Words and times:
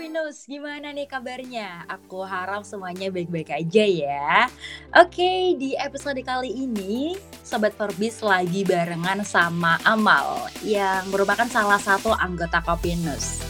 Kopinus, 0.00 0.48
gimana 0.48 0.96
nih 0.96 1.04
kabarnya? 1.04 1.84
Aku 1.84 2.24
harap 2.24 2.64
semuanya 2.64 3.12
baik-baik 3.12 3.52
aja 3.52 3.84
ya. 3.84 4.48
Oke, 4.96 5.52
di 5.60 5.76
episode 5.76 6.16
kali 6.24 6.48
ini 6.48 7.20
Sobat 7.44 7.76
Forbis 7.76 8.24
lagi 8.24 8.64
barengan 8.64 9.20
sama 9.28 9.76
Amal 9.84 10.48
yang 10.64 11.04
merupakan 11.12 11.44
salah 11.52 11.76
satu 11.76 12.16
anggota 12.16 12.64
Kopinus. 12.64 13.44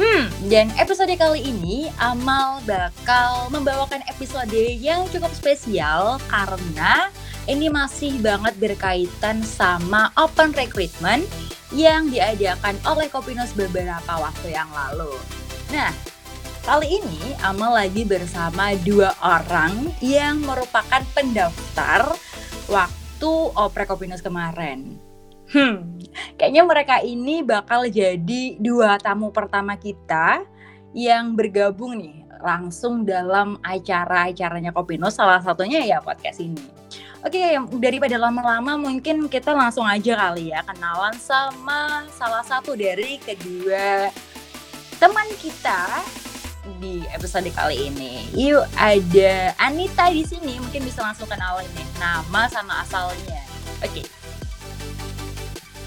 Hmm, 0.00 0.32
dan 0.48 0.72
episode 0.80 1.12
kali 1.12 1.44
ini 1.44 1.92
Amal 2.00 2.64
bakal 2.64 3.52
membawakan 3.52 4.00
episode 4.08 4.80
yang 4.80 5.04
cukup 5.12 5.36
spesial 5.36 6.16
karena 6.32 7.12
ini 7.52 7.68
masih 7.68 8.16
banget 8.24 8.56
berkaitan 8.56 9.44
sama 9.44 10.08
open 10.16 10.56
recruitment 10.56 11.28
yang 11.68 12.08
diadakan 12.08 12.80
oleh 12.88 13.12
Kopinus 13.12 13.52
beberapa 13.52 14.16
waktu 14.16 14.56
yang 14.56 14.72
lalu. 14.72 15.12
Nah, 15.66 15.90
kali 16.62 17.02
ini 17.02 17.34
Amal 17.42 17.74
lagi 17.74 18.06
bersama 18.06 18.70
dua 18.86 19.10
orang 19.18 19.90
yang 19.98 20.38
merupakan 20.38 21.02
pendaftar 21.10 22.14
waktu 22.70 23.32
Oprek 23.58 23.90
Kopinus 23.90 24.22
kemarin. 24.22 24.94
Hmm, 25.50 25.98
kayaknya 26.38 26.62
mereka 26.62 26.96
ini 27.02 27.42
bakal 27.42 27.90
jadi 27.90 28.58
dua 28.62 28.98
tamu 29.02 29.34
pertama 29.34 29.74
kita 29.74 30.46
yang 30.94 31.34
bergabung 31.34 31.98
nih 31.98 32.22
langsung 32.38 33.02
dalam 33.02 33.58
acara-acaranya 33.62 34.70
Kopinus, 34.70 35.18
salah 35.18 35.42
satunya 35.42 35.82
ya 35.82 35.98
podcast 35.98 36.38
ini. 36.38 36.62
Oke, 37.26 37.58
daripada 37.82 38.14
lama-lama 38.22 38.78
mungkin 38.78 39.26
kita 39.26 39.50
langsung 39.50 39.82
aja 39.82 40.14
kali 40.14 40.54
ya 40.54 40.62
kenalan 40.62 41.18
sama 41.18 42.06
salah 42.14 42.46
satu 42.46 42.78
dari 42.78 43.18
kedua 43.18 44.14
teman 44.96 45.28
kita 45.36 46.00
di 46.80 47.04
episode 47.12 47.46
kali 47.52 47.92
ini. 47.92 48.26
Yuk 48.32 48.64
ada 48.74 49.52
Anita 49.60 50.08
di 50.08 50.24
sini, 50.24 50.56
mungkin 50.56 50.82
bisa 50.82 51.04
langsung 51.04 51.28
kenalin 51.28 51.68
nih 51.76 51.86
nama 52.00 52.48
sama 52.48 52.80
asalnya. 52.82 53.40
Oke. 53.84 54.02
Okay. 54.02 54.06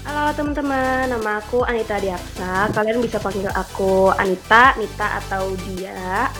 Halo 0.06 0.32
teman-teman, 0.32 1.12
nama 1.12 1.42
aku 1.42 1.66
Anita 1.66 2.00
Diaksa. 2.00 2.72
Kalian 2.72 3.04
bisa 3.04 3.20
panggil 3.20 3.50
aku 3.52 4.14
Anita, 4.16 4.74
Nita 4.80 5.20
atau 5.20 5.52
Dia. 5.68 6.30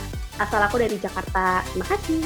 Asal 0.40 0.64
aku 0.64 0.80
dari 0.80 0.96
Jakarta. 0.96 1.60
Terima 1.68 1.86
kasih. 1.90 2.24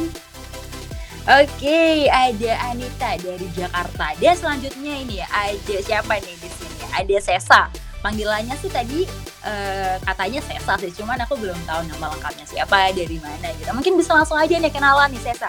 Oke, 1.24 1.56
okay, 1.56 1.96
ada 2.12 2.68
Anita 2.70 3.16
dari 3.18 3.48
Jakarta. 3.56 4.12
Dan 4.20 4.36
selanjutnya 4.36 4.94
ini 4.94 5.18
ada 5.24 5.76
siapa 5.82 6.20
nih 6.20 6.36
di 6.36 6.48
sini? 6.52 6.80
Ada 6.94 7.16
Sesa. 7.18 7.83
Panggilannya 8.04 8.52
sih 8.60 8.68
tadi 8.68 9.08
uh, 9.48 9.96
katanya 10.04 10.44
Sesa 10.44 10.76
sih, 10.76 10.92
cuman 10.92 11.16
aku 11.24 11.40
belum 11.40 11.56
tahu 11.64 11.88
nama 11.88 12.12
lengkapnya 12.12 12.44
siapa, 12.44 12.92
dari 12.92 13.16
mana 13.16 13.48
gitu. 13.56 13.72
Mungkin 13.72 13.96
bisa 13.96 14.12
langsung 14.12 14.36
aja 14.36 14.52
nih 14.60 14.68
kenalan 14.68 15.08
nih 15.08 15.24
Sesa. 15.24 15.48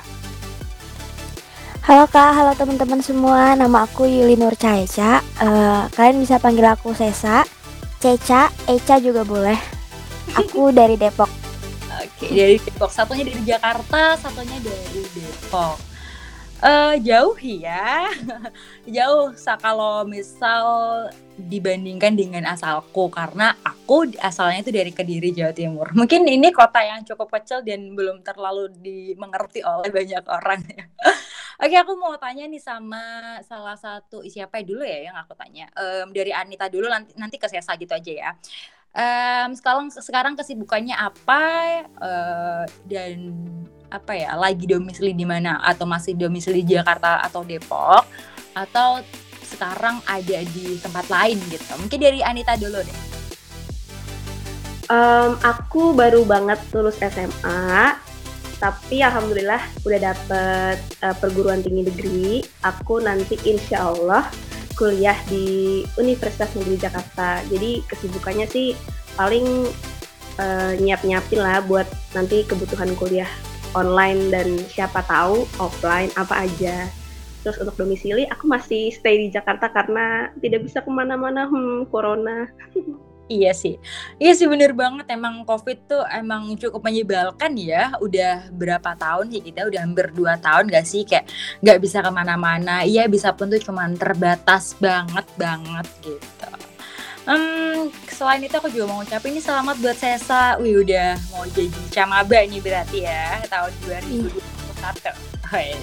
Halo 1.83 2.07
Kak, 2.07 2.31
halo 2.31 2.55
teman-teman 2.55 3.03
semua. 3.03 3.59
Nama 3.59 3.83
aku 3.83 4.07
Yuli 4.07 4.39
Nur 4.39 4.55
Caeca. 4.55 5.19
Uh, 5.35 5.83
kalian 5.99 6.23
bisa 6.23 6.39
panggil 6.39 6.63
aku 6.63 6.95
Sesa, 6.95 7.43
Ceca, 7.99 8.47
Eca 8.71 9.03
juga 9.03 9.27
boleh. 9.27 9.59
Aku 10.39 10.71
dari 10.79 10.95
Depok. 10.95 11.27
Oke, 11.91 12.31
dari 12.31 12.55
Depok. 12.55 12.87
Satunya 12.87 13.27
dari 13.27 13.43
Jakarta, 13.43 14.15
satunya 14.15 14.63
dari 14.63 15.03
Depok. 15.11 15.75
Uh, 16.63 16.95
jauh 17.03 17.35
ya, 17.35 18.07
jauh. 18.95 19.35
Kalau 19.35 20.07
misal 20.07 20.63
dibandingkan 21.36 22.16
dengan 22.16 22.44
asalku, 22.47 23.11
karena 23.11 23.53
aku 23.61 24.08
asalnya 24.23 24.64
itu 24.64 24.72
dari 24.72 24.91
Kediri 24.95 25.36
Jawa 25.36 25.52
Timur. 25.52 25.91
Mungkin 26.00 26.23
ini 26.25 26.50
kota 26.55 26.81
yang 26.81 27.03
cukup 27.03 27.30
kecil 27.39 27.61
dan 27.61 27.94
belum 27.94 28.23
terlalu 28.23 28.72
dimengerti 28.80 29.61
oleh 29.61 29.91
banyak 29.91 30.23
orang 30.25 30.61
ya. 30.66 30.83
Oke, 31.63 31.75
aku 31.80 31.95
mau 31.95 32.12
tanya 32.19 32.44
nih 32.51 32.59
sama 32.59 33.00
salah 33.47 33.79
satu 33.79 34.19
siapa 34.28 34.59
dulu 34.59 34.84
ya 34.84 35.07
yang 35.12 35.16
aku 35.16 35.31
tanya. 35.40 35.72
Um, 35.75 36.12
dari 36.12 36.35
Anita 36.35 36.68
dulu, 36.68 36.91
nanti 36.91 37.16
nanti 37.16 37.40
ke 37.40 37.47
Sesa 37.47 37.75
gitu 37.79 37.95
aja 37.95 38.12
ya. 38.12 38.31
Um, 38.95 39.51
sekarang 39.56 39.91
sekarang 39.91 40.34
kesibukannya 40.40 40.95
apa 40.95 41.44
uh, 42.00 42.63
dan 42.88 43.35
apa 43.91 44.16
ya 44.16 44.35
lagi 44.40 44.68
domisili 44.68 45.12
di 45.12 45.28
mana 45.28 45.59
atau 45.63 45.84
masih 45.84 46.16
domisili 46.16 46.63
Jakarta 46.63 47.19
atau 47.24 47.44
Depok 47.44 48.07
atau 48.56 49.03
sekarang 49.45 50.01
ada 50.09 50.41
di 50.51 50.81
tempat 50.81 51.06
lain 51.07 51.38
gitu. 51.47 51.72
Mungkin 51.78 52.00
dari 52.01 52.19
Anita 52.25 52.57
dulu 52.57 52.81
deh. 52.81 53.00
Um, 54.85 55.38
aku 55.41 55.97
baru 55.97 56.22
banget 56.25 56.61
lulus 56.69 57.01
SMA 57.01 57.97
tapi 58.56 59.03
alhamdulillah 59.03 59.59
udah 59.83 60.00
dapet 60.00 60.78
uh, 61.03 61.16
perguruan 61.17 61.61
tinggi 61.61 61.85
negeri. 61.85 62.31
Aku 62.63 63.03
nanti 63.03 63.35
insya 63.45 63.85
Allah 63.85 64.29
kuliah 64.75 65.16
di 65.31 65.81
Universitas 66.00 66.51
Negeri 66.56 66.77
Jakarta. 66.79 67.44
Jadi 67.47 67.83
kesibukannya 67.88 68.47
sih 68.47 68.75
paling 69.16 69.67
uh, 70.39 70.72
nyiap-nyiapin 70.79 71.39
lah 71.39 71.63
buat 71.63 71.88
nanti 72.16 72.44
kebutuhan 72.47 72.91
kuliah 73.00 73.29
online 73.75 74.31
dan 74.31 74.47
siapa 74.72 75.03
tahu 75.03 75.44
offline 75.59 76.12
apa 76.16 76.47
aja. 76.47 76.88
Terus 77.45 77.61
untuk 77.61 77.78
domisili 77.78 78.25
aku 78.25 78.50
masih 78.50 78.89
stay 78.89 79.22
di 79.22 79.28
Jakarta 79.29 79.69
karena 79.69 80.33
tidak 80.41 80.66
bisa 80.66 80.81
ke 80.81 80.89
mana-mana 80.89 81.45
hmm, 81.45 81.85
corona. 81.94 82.50
Iya 83.25 83.57
sih, 83.57 83.81
iya 84.22 84.38
sih 84.38 84.45
bener 84.45 84.78
banget 84.78 85.09
emang 85.09 85.41
COVID 85.50 85.89
tuh 85.89 86.06
emang 86.13 86.53
cukup 86.61 86.81
menyebalkan 86.85 87.57
ya. 87.57 87.94
Udah 87.97 88.53
berapa 88.53 88.94
tahun 88.94 89.33
sih 89.33 89.41
kita 89.41 89.66
udah 89.66 89.81
hampir 89.81 90.13
dua 90.13 90.38
tahun 90.38 90.69
gak 90.69 90.85
sih 90.85 91.06
kayak 91.09 91.25
gak 91.61 91.81
bisa 91.81 92.06
ke 92.06 92.11
mana-mana. 92.13 92.85
Iya 92.85 93.09
bisa 93.09 93.33
pun 93.33 93.50
tuh 93.50 93.62
cuman 93.62 93.97
terbatas 93.97 94.77
banget 94.77 95.25
banget 95.41 95.88
gitu. 96.06 96.50
Um, 97.25 97.89
selain 98.13 98.45
itu 98.45 98.53
aku 98.53 98.69
juga 98.69 98.94
mau 98.94 99.01
ngucapin 99.01 99.33
ini 99.33 99.41
selamat 99.41 99.81
buat 99.81 99.97
Sesa. 99.97 100.62
Wih 100.62 100.85
udah 100.85 101.17
mau 101.33 101.50
jadi 101.50 101.81
camaba 101.89 102.45
nih 102.45 102.62
berarti 102.62 103.09
ya 103.09 103.41
tahun 103.50 103.73
2021. 103.85 104.33
Iya. 105.50 105.77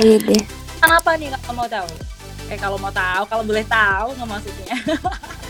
Iya 0.00 0.67
deh. 0.78 0.86
Kenapa 0.86 1.10
nih 1.18 1.28
kalau 1.34 1.54
mau 1.58 1.68
tahu? 1.68 1.90
Eh 2.48 2.58
kalau 2.58 2.78
mau 2.78 2.92
tahu, 2.94 3.22
kalau 3.26 3.42
boleh 3.44 3.64
tahu 3.66 4.08
nggak 4.14 4.28
maksudnya? 4.30 4.76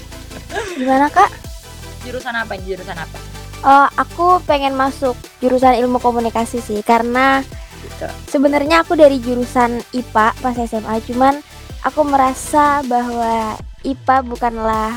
Gimana 0.81 1.07
kak? 1.13 1.31
Jurusan 2.03 2.35
apa? 2.35 2.57
Jurusan 2.57 2.97
apa? 2.97 3.19
Oh, 3.59 3.87
aku 3.99 4.41
pengen 4.47 4.73
masuk 4.79 5.19
jurusan 5.43 5.77
ilmu 5.83 5.99
komunikasi 5.99 6.63
sih 6.63 6.79
karena 6.87 7.43
gitu. 7.83 8.07
sebenarnya 8.31 8.87
aku 8.87 8.95
dari 8.95 9.19
jurusan 9.19 9.83
IPA 9.91 10.27
pas 10.39 10.55
SMA, 10.55 10.95
cuman 11.11 11.43
aku 11.83 12.01
merasa 12.07 12.87
bahwa 12.87 13.59
IPA 13.83 14.17
bukanlah 14.31 14.95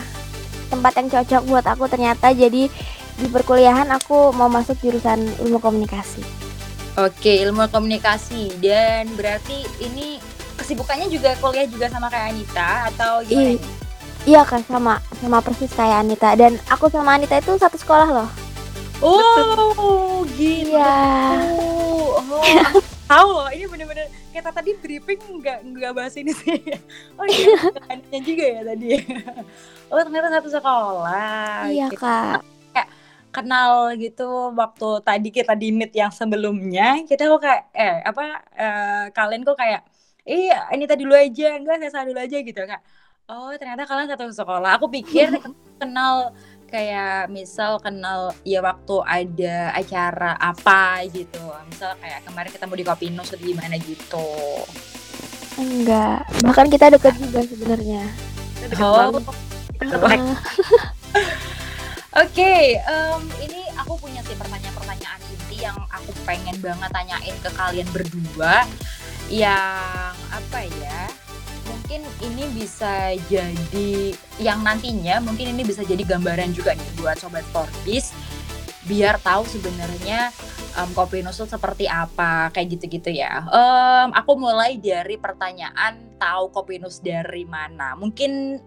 tempat 0.70 0.94
yang 0.94 1.10
cocok 1.10 1.42
buat 1.50 1.66
aku 1.66 1.90
ternyata 1.90 2.32
jadi 2.32 2.70
di 3.18 3.28
perkuliahan 3.28 3.90
aku 3.92 4.30
mau 4.34 4.48
masuk 4.48 4.78
jurusan 4.78 5.20
ilmu 5.42 5.58
komunikasi. 5.58 6.41
Oke, 7.00 7.40
ilmu 7.48 7.64
komunikasi 7.72 8.60
dan 8.60 9.08
berarti 9.16 9.64
ini 9.80 10.20
kesibukannya 10.60 11.08
juga 11.08 11.38
kuliah 11.40 11.64
juga 11.64 11.88
sama 11.88 12.12
kayak 12.12 12.36
Anita 12.36 12.92
atau 12.92 13.24
gimana? 13.24 13.56
I 13.56 13.60
iya 14.22 14.46
kan 14.46 14.62
sama 14.68 15.02
sama 15.18 15.42
persis 15.42 15.72
kayak 15.74 16.04
Anita 16.04 16.36
dan 16.36 16.60
aku 16.68 16.92
sama 16.92 17.16
Anita 17.16 17.40
itu 17.40 17.56
satu 17.56 17.80
sekolah 17.80 18.10
loh. 18.12 18.30
Oh, 19.02 20.22
gitu. 20.38 20.78
Iya. 20.78 20.94
Oh, 21.58 22.22
tahu 23.12 23.28
loh 23.36 23.50
ini 23.52 23.66
bener-bener 23.68 24.08
kita 24.32 24.50
tadi 24.56 24.72
briefing 24.80 25.20
nggak 25.44 25.60
nggak 25.68 25.92
bahas 25.92 26.16
ini 26.16 26.32
sih 26.32 26.56
oh 27.20 27.28
iya 27.28 28.20
juga 28.24 28.46
ya 28.48 28.62
tadi 28.64 28.88
oh 29.92 30.00
ternyata 30.00 30.28
satu 30.40 30.48
sekolah 30.48 31.68
iya 31.68 31.92
gitu. 31.92 32.00
kak 32.00 32.40
kenal 33.32 33.96
gitu 33.96 34.52
waktu 34.54 34.90
tadi 35.08 35.30
kita 35.32 35.56
di 35.56 35.72
meet 35.72 35.96
yang 35.96 36.12
sebelumnya 36.12 37.02
kita 37.08 37.32
kok 37.32 37.42
kayak 37.42 37.64
eh 37.72 37.96
apa 38.04 38.24
eh, 38.56 39.06
kalian 39.16 39.42
kok 39.48 39.56
kayak 39.56 39.82
iya 40.28 40.68
ini 40.76 40.84
tadi 40.86 41.08
dulu 41.08 41.16
aja 41.16 41.56
enggak 41.58 41.90
saya 41.90 42.06
dulu 42.06 42.20
aja 42.20 42.38
gitu 42.44 42.62
kak 42.68 42.82
oh 43.32 43.52
ternyata 43.56 43.88
kalian 43.88 44.12
satu 44.12 44.28
sekolah. 44.32 44.76
Aku 44.80 44.92
pikir 44.92 45.32
kenal 45.82 46.36
kayak 46.68 47.28
misal 47.28 47.80
kenal 47.84 48.32
ya 48.48 48.64
waktu 48.64 48.96
ada 49.04 49.76
acara 49.76 50.36
apa 50.40 51.08
gitu. 51.12 51.40
Misal 51.72 51.96
kayak 52.00 52.28
kemarin 52.28 52.52
ketemu 52.52 52.74
di 52.76 52.86
Kopinus 52.86 53.32
atau 53.32 53.40
gimana 53.40 53.76
gitu. 53.80 54.30
Enggak. 55.60 56.28
Bahkan 56.44 56.68
kita 56.72 56.92
deket 56.92 57.16
juga 57.20 57.40
sebenarnya. 57.48 58.04
Oh 58.78 59.18
Oke, 62.12 62.44
okay, 62.44 62.66
um, 62.92 63.24
ini 63.40 63.72
aku 63.80 63.96
punya 63.96 64.20
sih 64.28 64.36
pertanyaan-pertanyaan 64.36 65.22
inti 65.32 65.64
yang 65.64 65.80
aku 65.88 66.12
pengen 66.28 66.60
banget 66.60 66.92
tanyain 66.92 67.36
ke 67.40 67.50
kalian 67.56 67.88
berdua. 67.96 68.68
Yang 69.32 70.16
apa 70.28 70.60
ya? 70.76 71.08
mungkin 71.92 72.08
ini 72.24 72.44
bisa 72.56 73.16
jadi 73.28 74.16
yang 74.40 74.64
nantinya 74.64 75.20
mungkin 75.20 75.52
ini 75.52 75.64
bisa 75.68 75.84
jadi 75.84 76.00
gambaran 76.08 76.56
juga 76.56 76.72
nih 76.72 76.90
buat 77.00 77.20
sobat 77.20 77.44
Forbis 77.52 78.16
biar 78.88 79.20
tahu 79.22 79.44
sebenarnya 79.46 80.32
um, 80.80 80.90
kopi 80.96 81.22
nus 81.22 81.38
seperti 81.38 81.86
apa 81.86 82.50
kayak 82.50 82.80
gitu-gitu 82.80 83.14
ya. 83.14 83.46
Um, 83.52 84.10
aku 84.16 84.40
mulai 84.40 84.80
dari 84.82 85.20
pertanyaan 85.22 86.18
tahu 86.18 86.50
kopi 86.50 86.82
nus 86.82 86.98
dari 87.04 87.46
mana. 87.46 87.94
Mungkin 87.94 88.58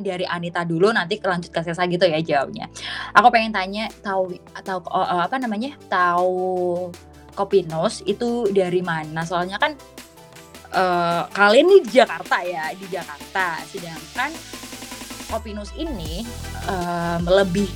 dari 0.00 0.24
Anita 0.26 0.64
dulu 0.66 0.90
nanti 0.90 1.20
lanjut 1.20 1.52
ke 1.52 1.60
Sesa 1.62 1.86
gitu 1.86 2.04
ya 2.04 2.18
jawabnya. 2.20 2.66
Aku 3.14 3.28
pengen 3.30 3.52
tanya 3.54 3.86
tahu 4.02 4.34
atau 4.52 4.82
uh, 4.90 5.24
apa 5.24 5.36
namanya 5.36 5.76
tahu 5.86 6.90
kopi 7.36 7.64
nus 7.68 8.02
itu 8.04 8.50
dari 8.50 8.82
mana? 8.82 9.22
Soalnya 9.22 9.60
kan 9.60 9.78
uh, 10.74 11.28
kalian 11.30 11.68
di 11.68 11.78
Jakarta 11.88 12.42
ya 12.42 12.72
di 12.74 12.86
Jakarta, 12.90 13.62
sedangkan 13.68 14.30
kopi 15.30 15.54
nus 15.54 15.70
ini 15.78 16.26
um, 16.66 17.22
lebih 17.28 17.70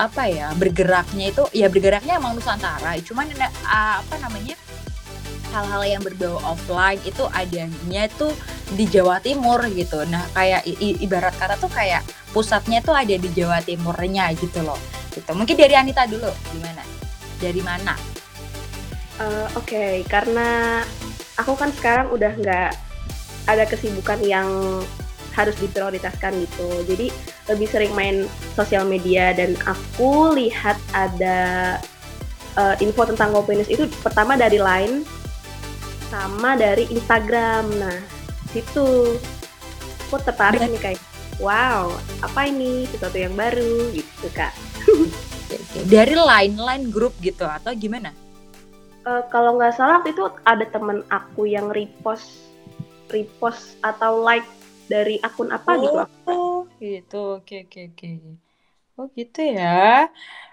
apa 0.00 0.26
ya 0.32 0.48
bergeraknya 0.56 1.28
itu 1.28 1.44
ya 1.52 1.68
bergeraknya 1.68 2.16
emang 2.16 2.32
Nusantara 2.32 2.96
cuman 3.04 3.28
uh, 3.36 4.00
apa 4.00 4.16
namanya 4.16 4.56
hal-hal 5.50 5.82
yang 5.86 6.02
berbau 6.02 6.38
offline 6.46 6.98
itu 7.02 7.26
adanya 7.34 8.06
itu 8.06 8.30
di 8.74 8.86
Jawa 8.86 9.18
Timur 9.20 9.62
gitu 9.70 10.02
nah 10.06 10.22
kayak 10.34 10.66
ibarat 10.78 11.34
kata 11.36 11.58
tuh 11.58 11.70
kayak 11.70 12.06
pusatnya 12.30 12.80
tuh 12.80 12.94
ada 12.94 13.14
di 13.14 13.28
Jawa 13.34 13.60
Timurnya 13.62 14.30
gitu 14.38 14.62
loh 14.62 14.78
gitu 15.10 15.30
mungkin 15.34 15.58
dari 15.58 15.74
Anita 15.74 16.06
dulu 16.06 16.30
gimana 16.54 16.82
dari 17.42 17.60
mana 17.60 17.94
uh, 19.18 19.48
oke 19.58 19.66
okay. 19.66 20.06
karena 20.06 20.80
aku 21.40 21.56
kan 21.58 21.70
sekarang 21.74 22.12
udah 22.14 22.32
nggak 22.36 22.70
ada 23.48 23.64
kesibukan 23.66 24.20
yang 24.22 24.48
harus 25.34 25.54
diprioritaskan 25.58 26.42
gitu. 26.46 26.68
Jadi 26.86 27.06
lebih 27.48 27.66
sering 27.70 27.92
main 27.94 28.26
sosial 28.54 28.86
media 28.86 29.32
dan 29.32 29.54
aku 29.66 30.34
lihat 30.34 30.76
ada 30.92 31.78
uh, 32.58 32.74
info 32.82 33.06
tentang 33.06 33.34
Kopinus 33.34 33.70
itu 33.70 33.86
pertama 34.02 34.34
dari 34.34 34.58
Line 34.58 35.06
sama 36.10 36.58
dari 36.58 36.90
Instagram. 36.90 37.64
Nah, 37.78 37.98
situ 38.50 39.16
aku 40.10 40.16
tertarik 40.26 40.66
nih 40.66 40.82
kayak 40.82 41.00
wow, 41.38 41.94
apa 42.20 42.50
ini 42.50 42.84
sesuatu 42.90 43.16
yang 43.16 43.32
baru 43.38 43.94
gitu 43.94 44.26
kak. 44.34 44.52
dari 45.94 46.14
Line 46.18 46.58
Line 46.58 46.86
grup 46.90 47.14
gitu 47.22 47.46
atau 47.46 47.70
gimana? 47.78 48.10
Uh, 49.06 49.24
kalau 49.32 49.56
nggak 49.56 49.78
salah 49.78 50.04
itu 50.04 50.28
ada 50.44 50.66
temen 50.68 51.00
aku 51.08 51.48
yang 51.48 51.72
repost 51.72 52.44
repost 53.08 53.80
atau 53.80 54.20
like 54.20 54.46
dari 54.90 55.22
akun 55.22 55.54
apa 55.54 55.78
gitu, 55.78 55.88
oh, 55.94 56.06
gitu 56.06 56.30
Oh, 56.30 56.58
gitu. 56.82 57.22
Oke, 57.38 57.56
oke, 57.66 57.80
oke. 57.94 58.10
Oh, 58.98 59.06
gitu 59.14 59.40
ya. 59.40 60.10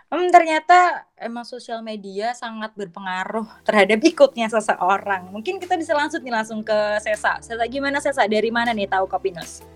Hmm, 0.07 0.31
ternyata 0.31 1.03
emang 1.19 1.43
sosial 1.43 1.83
media 1.83 2.31
sangat 2.31 2.71
berpengaruh 2.79 3.43
terhadap 3.67 3.99
ikutnya 3.99 4.47
seseorang. 4.47 5.27
Mungkin 5.35 5.59
kita 5.59 5.75
bisa 5.75 5.91
langsung 5.91 6.23
nih 6.23 6.31
langsung 6.31 6.63
ke 6.63 6.95
Sesa. 7.03 7.43
Sesa 7.43 7.67
gimana 7.67 7.99
Sesa? 7.99 8.23
Dari 8.23 8.47
mana 8.47 8.71
nih 8.71 8.87
tahu 8.87 9.03
Kopinus? 9.03 9.67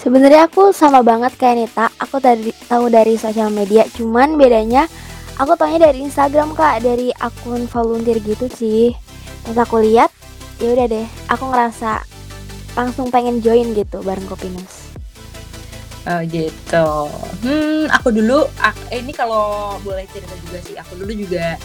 Sebenarnya 0.00 0.48
aku 0.48 0.72
sama 0.72 1.04
banget 1.04 1.36
kayak 1.36 1.56
Nita. 1.60 1.92
Aku 2.00 2.16
tadi 2.24 2.56
tahu 2.72 2.88
dari 2.88 3.20
sosial 3.20 3.52
media, 3.52 3.84
cuman 3.92 4.40
bedanya 4.40 4.88
aku 5.36 5.60
taunya 5.60 5.92
dari 5.92 6.08
Instagram 6.08 6.56
kak, 6.56 6.80
dari 6.80 7.12
akun 7.20 7.68
volunteer 7.68 8.24
gitu 8.24 8.48
sih. 8.48 8.96
Pas 9.44 9.60
aku 9.60 9.84
lihat, 9.84 10.08
ya 10.56 10.72
udah 10.72 10.88
deh, 10.88 11.04
aku 11.28 11.52
ngerasa 11.52 12.00
langsung 12.80 13.12
pengen 13.12 13.44
join 13.44 13.76
gitu 13.76 14.00
bareng 14.00 14.24
Kopinus. 14.24 14.87
Oh 16.08 16.24
gitu. 16.24 16.88
Hmm, 17.44 17.84
aku 17.92 18.08
dulu, 18.08 18.48
aku, 18.56 18.80
eh, 18.88 19.04
ini 19.04 19.12
kalau 19.12 19.76
boleh 19.84 20.08
cerita 20.08 20.32
juga 20.40 20.58
sih, 20.64 20.72
aku 20.80 20.96
dulu 21.04 21.12
juga 21.12 21.60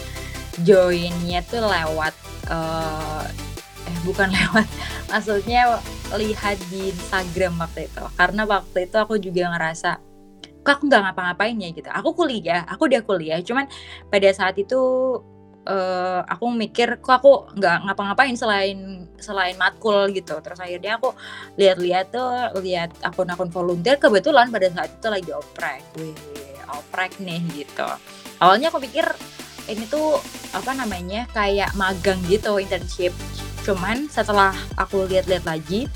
joinnya 0.60 1.40
tuh 1.48 1.64
lewat, 1.64 2.12
uh, 2.52 3.24
eh 3.88 3.98
bukan 4.04 4.28
lewat, 4.36 4.68
maksudnya 5.08 5.80
lihat 6.12 6.60
di 6.68 6.92
Instagram 6.92 7.56
waktu 7.56 7.88
itu. 7.88 8.04
Karena 8.20 8.44
waktu 8.44 8.84
itu 8.84 8.96
aku 9.00 9.16
juga 9.16 9.48
ngerasa, 9.48 9.96
kok 10.60 10.72
aku 10.76 10.92
nggak 10.92 11.02
ngapa-ngapain 11.08 11.56
ya 11.56 11.72
gitu. 11.72 11.88
Aku 11.88 12.12
kuliah, 12.12 12.68
aku 12.68 12.84
udah 12.84 13.00
kuliah, 13.00 13.40
cuman 13.40 13.64
pada 14.12 14.28
saat 14.36 14.60
itu 14.60 14.76
uh, 15.68 16.20
aku 16.28 16.52
mikir 16.52 17.00
kok 17.00 17.20
aku 17.20 17.32
nggak 17.56 17.88
ngapa-ngapain 17.88 18.36
selain 18.36 19.08
selain 19.18 19.56
matkul 19.56 20.08
gitu. 20.12 20.38
Terus 20.40 20.60
akhirnya 20.60 21.00
aku 21.00 21.12
lihat-lihat 21.56 22.06
tuh 22.12 22.60
lihat 22.60 22.92
akun-akun 23.00 23.50
volunteer 23.50 23.96
kebetulan 23.96 24.52
pada 24.52 24.68
saat 24.72 24.90
itu 24.92 25.08
lagi 25.08 25.30
oprek. 25.32 25.82
Wih 25.98 26.16
oprek 26.72 27.20
nih 27.20 27.40
gitu. 27.54 27.88
Awalnya 28.40 28.68
aku 28.72 28.82
pikir 28.82 29.06
ini 29.70 29.88
tuh 29.88 30.20
apa 30.52 30.76
namanya 30.76 31.24
kayak 31.32 31.72
magang 31.76 32.20
gitu 32.28 32.60
internship. 32.60 33.12
Cuman 33.64 34.12
setelah 34.12 34.52
aku 34.76 35.08
lihat-lihat 35.08 35.48
lagi 35.48 35.88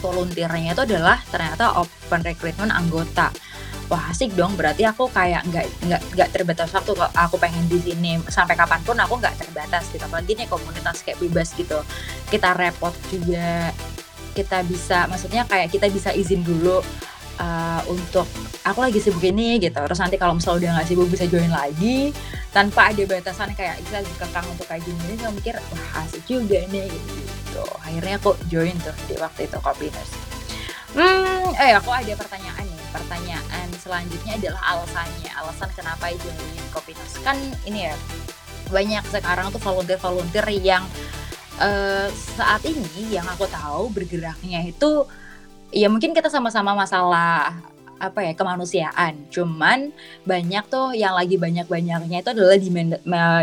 volunteernya 0.00 0.76
itu 0.76 0.82
adalah 0.84 1.20
ternyata 1.28 1.76
open 1.76 2.20
recruitment 2.24 2.72
anggota 2.72 3.32
wah 3.88 4.10
asik 4.10 4.34
dong. 4.34 4.54
Berarti 4.54 4.86
aku 4.86 5.08
kayak 5.10 5.46
nggak 5.48 5.66
nggak 5.86 6.00
nggak 6.14 6.28
terbatas 6.34 6.70
waktu 6.74 6.92
kalau 6.94 7.12
aku 7.14 7.36
pengen 7.38 7.64
di 7.66 7.78
sini. 7.82 8.18
Sampai 8.30 8.58
kapan 8.58 8.80
pun 8.82 8.96
aku 8.98 9.18
nggak 9.18 9.36
terbatas 9.40 9.88
gitu. 9.90 10.02
Apalagi 10.04 10.32
nih 10.38 10.48
komunitas 10.50 11.02
kayak 11.02 11.18
bebas 11.22 11.54
gitu. 11.54 11.78
Kita 12.30 12.54
repot 12.54 12.94
juga. 13.08 13.70
Kita 14.36 14.60
bisa 14.68 15.08
maksudnya 15.08 15.48
kayak 15.48 15.72
kita 15.72 15.88
bisa 15.88 16.12
izin 16.12 16.44
dulu 16.44 16.84
uh, 17.40 17.80
untuk 17.88 18.28
aku 18.68 18.78
lagi 18.84 19.00
sibuk 19.00 19.24
ini 19.24 19.56
gitu. 19.56 19.80
Terus 19.80 20.00
nanti 20.02 20.20
kalau 20.20 20.36
misalnya 20.36 20.58
udah 20.60 20.70
nggak 20.80 20.88
sibuk 20.88 21.08
bisa 21.08 21.24
join 21.24 21.48
lagi. 21.48 22.12
Tanpa 22.52 22.88
ada 22.92 23.02
batasan 23.04 23.52
kayak 23.52 23.80
bisa 23.84 24.00
dikekang 24.00 24.46
untuk 24.48 24.68
kayak 24.68 24.84
gini. 24.84 25.16
Saya 25.16 25.32
mikir 25.32 25.54
wah 25.56 26.04
asik 26.04 26.24
juga 26.28 26.60
nih. 26.68 26.88
Gitu. 26.92 27.64
Akhirnya 27.80 28.20
aku 28.20 28.36
join 28.52 28.76
tuh 28.84 28.96
di 29.08 29.14
waktu 29.16 29.48
itu 29.48 29.58
kopi 29.60 29.88
hmm 30.96 31.52
eh 31.60 31.76
aku 31.76 31.92
ada 31.92 32.12
pertanyaan 32.16 32.64
pertanyaan 32.96 33.68
selanjutnya 33.76 34.40
adalah 34.40 34.62
alasannya. 34.72 35.30
Alasan 35.36 35.68
kenapa 35.76 36.08
join 36.16 36.40
Kopinos 36.72 37.20
kan 37.20 37.36
ini 37.68 37.92
ya 37.92 37.94
banyak 38.72 39.04
sekarang 39.12 39.52
tuh 39.52 39.60
volunteer-volunteer 39.62 40.46
yang 40.64 40.82
uh, 41.60 42.08
saat 42.10 42.64
ini 42.64 43.14
yang 43.14 43.28
aku 43.28 43.44
tahu 43.46 43.92
bergeraknya 43.92 44.64
itu 44.64 45.06
ya 45.70 45.86
mungkin 45.92 46.16
kita 46.16 46.32
sama-sama 46.32 46.74
masalah 46.74 47.54
apa 47.96 48.20
ya 48.24 48.32
kemanusiaan. 48.36 49.28
Cuman 49.32 49.92
banyak 50.28 50.64
tuh 50.68 50.92
yang 50.92 51.16
lagi 51.16 51.40
banyak-banyaknya 51.40 52.20
itu 52.20 52.30
adalah 52.32 52.56
di 52.60 52.70
men 52.70 52.92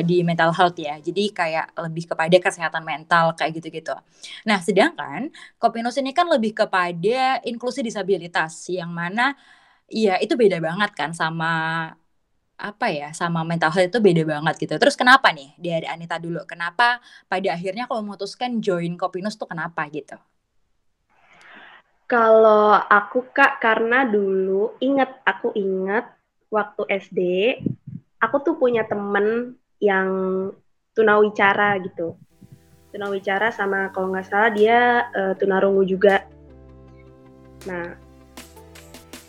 di 0.05 0.17
mental 0.22 0.53
health 0.53 0.77
ya. 0.77 0.98
Jadi 1.01 1.33
kayak 1.33 1.74
lebih 1.77 2.05
kepada 2.10 2.38
kesehatan 2.38 2.83
mental 2.86 3.33
kayak 3.33 3.57
gitu-gitu. 3.60 3.95
Nah, 4.45 4.62
sedangkan 4.62 5.33
Kopinus 5.57 5.98
ini 5.98 6.13
kan 6.13 6.29
lebih 6.29 6.53
kepada 6.53 7.41
inklusi 7.45 7.81
disabilitas 7.81 8.69
yang 8.69 8.93
mana 8.93 9.33
ya 9.89 10.17
itu 10.22 10.33
beda 10.38 10.57
banget 10.63 10.91
kan 10.98 11.12
sama 11.13 11.51
apa 12.57 12.88
ya 12.88 13.10
sama 13.12 13.41
mental 13.43 13.74
health 13.74 13.91
itu 13.91 14.00
beda 14.00 14.24
banget 14.24 14.55
gitu. 14.62 14.75
Terus 14.77 14.95
kenapa 14.95 15.33
nih 15.33 15.51
dari 15.57 15.88
Anita 15.89 16.15
dulu? 16.22 16.45
Kenapa 16.45 17.01
pada 17.27 17.50
akhirnya 17.57 17.89
kalau 17.89 18.05
memutuskan 18.05 18.62
join 18.63 18.95
Kopinus 18.95 19.36
tuh 19.36 19.50
kenapa 19.50 19.83
gitu? 19.89 20.15
Kalau 22.03 22.75
aku 22.75 23.31
Kak, 23.31 23.63
karena 23.63 24.03
dulu 24.05 24.75
ingat, 24.83 25.24
aku 25.24 25.55
ingat 25.55 26.13
waktu 26.51 26.83
SD, 27.00 27.19
aku 28.22 28.36
tuh 28.43 28.55
punya 28.60 28.86
temen 28.86 29.57
yang 29.81 30.10
tunawicara 30.93 31.81
gitu. 31.81 32.15
Tunawicara 32.93 33.50
sama 33.50 33.89
kalau 33.89 34.13
nggak 34.13 34.27
salah 34.29 34.51
dia 34.53 35.10
uh, 35.12 35.33
tunarungu 35.36 35.83
juga. 35.83 36.24
Nah, 37.65 37.98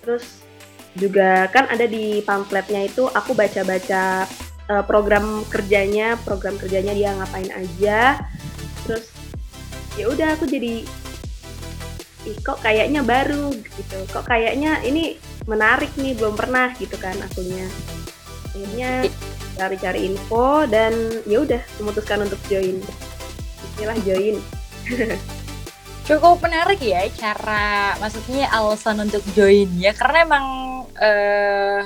terus 0.04 0.44
juga 0.94 1.50
kan 1.50 1.66
ada 1.72 1.88
di 1.90 2.22
pamfletnya 2.22 2.86
itu 2.86 3.08
aku 3.10 3.34
baca-baca 3.34 4.28
uh, 4.68 4.84
program 4.84 5.42
kerjanya, 5.48 6.14
program 6.22 6.54
kerjanya 6.60 6.92
dia 6.92 7.16
ngapain 7.16 7.50
aja. 7.50 8.20
Terus 8.84 9.10
ya 9.96 10.12
udah 10.12 10.36
aku 10.36 10.44
jadi 10.44 10.84
ih 12.24 12.36
kok 12.40 12.60
kayaknya 12.64 13.04
baru 13.04 13.52
gitu. 13.52 13.98
Kok 14.10 14.24
kayaknya 14.24 14.80
ini 14.84 15.16
menarik 15.44 15.92
nih 16.00 16.16
belum 16.16 16.34
pernah 16.34 16.72
gitu 16.76 16.96
kan 16.96 17.14
akunnya. 17.20 17.68
Akhirnya 18.52 19.08
cari-cari 19.54 20.10
info 20.10 20.66
dan 20.66 20.92
ya 21.28 21.44
udah 21.44 21.62
memutuskan 21.80 22.24
untuk 22.24 22.40
join. 22.48 22.80
Inilah 23.78 23.98
join. 24.02 24.36
Cukup 26.08 26.36
menarik 26.44 26.84
ya 26.84 27.08
cara 27.16 27.96
maksudnya 27.96 28.52
alasan 28.52 29.00
untuk 29.08 29.24
join 29.32 29.72
ya 29.80 29.96
karena 29.96 30.18
emang 30.28 30.46
uh, 31.00 31.80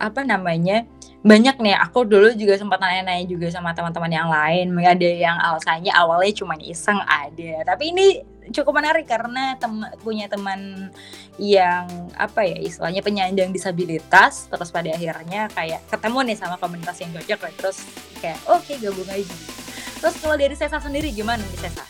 apa 0.00 0.20
namanya 0.24 0.88
banyak 1.26 1.58
nih. 1.60 1.76
Aku 1.88 2.06
dulu 2.06 2.32
juga 2.32 2.56
sempat 2.56 2.78
nanya-nanya 2.80 3.26
juga 3.26 3.50
sama 3.50 3.74
teman-teman 3.74 4.12
yang 4.12 4.30
lain. 4.30 4.72
Ada 4.80 5.08
yang 5.08 5.36
alasannya 5.36 5.92
awalnya 5.92 6.32
cuma 6.32 6.54
iseng 6.62 6.98
ada. 7.04 7.66
Tapi 7.66 7.90
ini 7.90 8.06
cukup 8.52 8.80
menarik 8.80 9.06
karena 9.08 9.54
tem 9.56 9.72
punya 10.02 10.26
teman 10.26 10.90
yang 11.38 11.86
apa 12.18 12.44
ya 12.44 12.58
istilahnya 12.58 13.00
penyandang 13.00 13.54
disabilitas 13.54 14.50
terus 14.50 14.68
pada 14.68 14.90
akhirnya 14.92 15.46
kayak 15.52 15.84
ketemu 15.88 16.18
nih 16.32 16.36
sama 16.36 16.56
komunitas 16.58 16.96
yang 17.00 17.10
cocok 17.14 17.40
terus 17.58 17.78
kayak 18.18 18.38
oke 18.50 18.62
okay, 18.64 18.76
gabung 18.80 19.08
aja 19.08 19.36
terus 19.98 20.14
kalau 20.18 20.36
dari 20.38 20.54
Sesa 20.54 20.78
sendiri 20.78 21.10
gimana 21.14 21.42
nih 21.42 21.60
Sesa? 21.68 21.84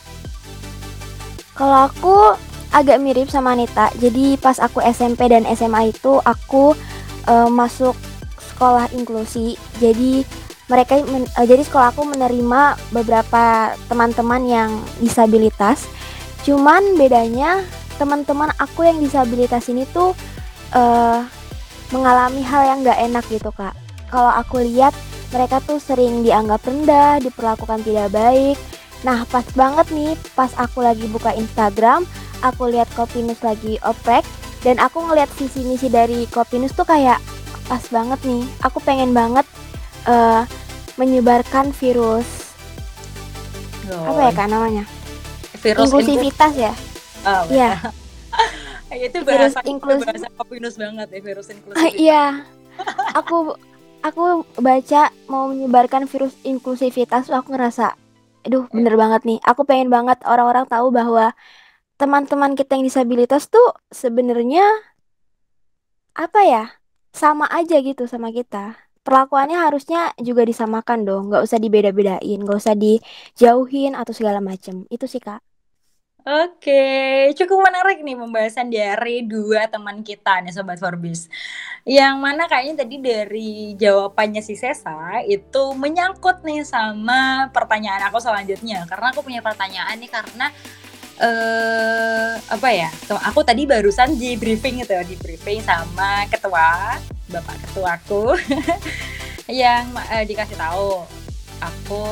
Kalau 1.59 1.91
aku 1.91 2.39
agak 2.71 3.03
mirip 3.03 3.27
sama 3.33 3.57
Anita 3.57 3.91
jadi 3.99 4.39
pas 4.39 4.61
aku 4.63 4.79
SMP 4.85 5.27
dan 5.27 5.49
SMA 5.49 5.91
itu 5.91 6.21
aku 6.23 6.77
uh, 7.27 7.51
masuk 7.51 7.97
sekolah 8.59 8.91
inklusi. 8.91 9.55
Jadi 9.79 10.27
mereka 10.67 10.99
men, 11.07 11.25
uh, 11.39 11.47
jadi 11.47 11.63
sekolah 11.63 11.95
aku 11.95 12.03
menerima 12.11 12.75
beberapa 12.91 13.73
teman-teman 13.87 14.43
yang 14.51 14.71
disabilitas. 14.99 15.87
Cuman 16.49 16.97
bedanya 16.97 17.61
teman-teman 18.01 18.49
aku 18.57 18.89
yang 18.89 19.05
disabilitas 19.05 19.69
ini 19.69 19.85
tuh 19.93 20.17
uh, 20.73 21.21
mengalami 21.93 22.41
hal 22.41 22.65
yang 22.65 22.81
gak 22.81 23.05
enak 23.05 23.25
gitu 23.29 23.53
kak. 23.53 23.77
Kalau 24.09 24.33
aku 24.33 24.65
lihat 24.65 24.97
mereka 25.29 25.61
tuh 25.61 25.77
sering 25.77 26.25
dianggap 26.25 26.65
rendah, 26.65 27.21
diperlakukan 27.21 27.85
tidak 27.85 28.09
baik. 28.17 28.57
Nah 29.05 29.29
pas 29.29 29.45
banget 29.53 29.93
nih, 29.93 30.17
pas 30.33 30.49
aku 30.57 30.81
lagi 30.81 31.05
buka 31.13 31.37
Instagram, 31.37 32.09
aku 32.41 32.73
lihat 32.73 32.89
Kopinus 32.97 33.45
lagi 33.45 33.77
oprek 33.85 34.25
dan 34.65 34.81
aku 34.81 35.05
ngeliat 35.05 35.29
visi 35.37 35.61
misi 35.69 35.93
dari 35.93 36.25
Kopinus 36.33 36.73
tuh 36.73 36.89
kayak 36.89 37.21
pas 37.69 37.85
banget 37.93 38.25
nih. 38.25 38.49
Aku 38.65 38.81
pengen 38.81 39.13
banget 39.13 39.45
uh, 40.09 40.49
menyebarkan 40.97 41.77
virus 41.77 42.57
oh. 43.93 44.17
apa 44.17 44.21
ya 44.25 44.33
kak 44.33 44.49
namanya? 44.49 44.89
Virus 45.59 45.91
inklusivitas 45.91 46.53
ya. 46.55 46.73
Oh, 47.27 47.43
iya. 47.51 47.73
itu 48.95 49.21
bahasa 49.21 49.61
virus 49.61 50.01
bahasa 50.01 50.29
kopinus 50.33 50.75
banget 50.81 51.07
ya 51.13 51.21
virus 51.21 51.47
inklusivitas. 51.53 51.99
Iya. 51.99 52.25
aku 53.13 53.59
aku 54.07 54.47
baca 54.63 55.11
mau 55.27 55.51
menyebarkan 55.51 56.07
virus 56.07 56.33
inklusivitas 56.47 57.29
aku 57.29 57.53
ngerasa 57.53 57.99
aduh 58.47 58.65
bener 58.71 58.95
banget 58.95 59.23
nih. 59.27 59.39
Aku 59.45 59.67
pengen 59.69 59.91
banget 59.93 60.23
orang-orang 60.25 60.65
tahu 60.65 60.95
bahwa 60.95 61.35
teman-teman 61.99 62.55
kita 62.55 62.79
yang 62.79 62.87
disabilitas 62.87 63.51
tuh 63.51 63.75
sebenarnya 63.91 64.65
apa 66.15 66.41
ya? 66.47 66.65
sama 67.19 67.51
aja 67.51 67.81
gitu 67.83 68.07
sama 68.07 68.31
kita. 68.31 68.79
Perlakuannya 69.03 69.57
harusnya 69.57 70.13
juga 70.21 70.45
disamakan 70.45 71.03
dong, 71.09 71.23
nggak 71.33 71.43
usah 71.43 71.59
dibeda-bedain, 71.59 72.39
nggak 72.45 72.59
usah 72.61 72.77
dijauhin 72.77 73.97
atau 73.97 74.13
segala 74.13 74.39
macem. 74.45 74.85
Itu 74.93 75.09
sih 75.09 75.19
kak. 75.19 75.41
Oke, 76.27 77.31
cukup 77.39 77.63
menarik 77.71 78.03
nih 78.03 78.19
pembahasan 78.19 78.69
dari 78.69 79.23
dua 79.23 79.71
teman 79.71 80.03
kita 80.03 80.43
nih 80.43 80.51
Sobat 80.51 80.83
Forbes. 80.83 81.31
Yang 81.87 82.15
mana 82.19 82.45
kayaknya 82.51 82.85
tadi 82.85 82.97
dari 82.99 83.51
jawabannya 83.79 84.43
si 84.43 84.59
Sesa 84.59 85.23
itu 85.25 85.63
menyangkut 85.79 86.43
nih 86.43 86.67
sama 86.67 87.49
pertanyaan 87.55 88.11
aku 88.11 88.19
selanjutnya. 88.19 88.85
Karena 88.91 89.15
aku 89.15 89.25
punya 89.25 89.41
pertanyaan 89.41 89.97
nih 89.97 90.11
karena 90.11 90.53
uh, 91.23 92.33
apa 92.51 92.69
ya 92.73 92.89
aku 93.27 93.41
tadi 93.43 93.67
barusan 93.67 94.15
di 94.19 94.39
briefing 94.39 94.83
itu 94.83 94.93
ya 94.95 95.03
di 95.07 95.17
briefing 95.19 95.63
sama 95.63 96.27
ketua 96.31 96.99
bapak 97.29 97.57
ketuaku 97.69 98.35
yang 99.63 99.91
uh, 99.97 100.25
dikasih 100.25 100.57
tahu 100.57 101.05
aku 101.61 102.05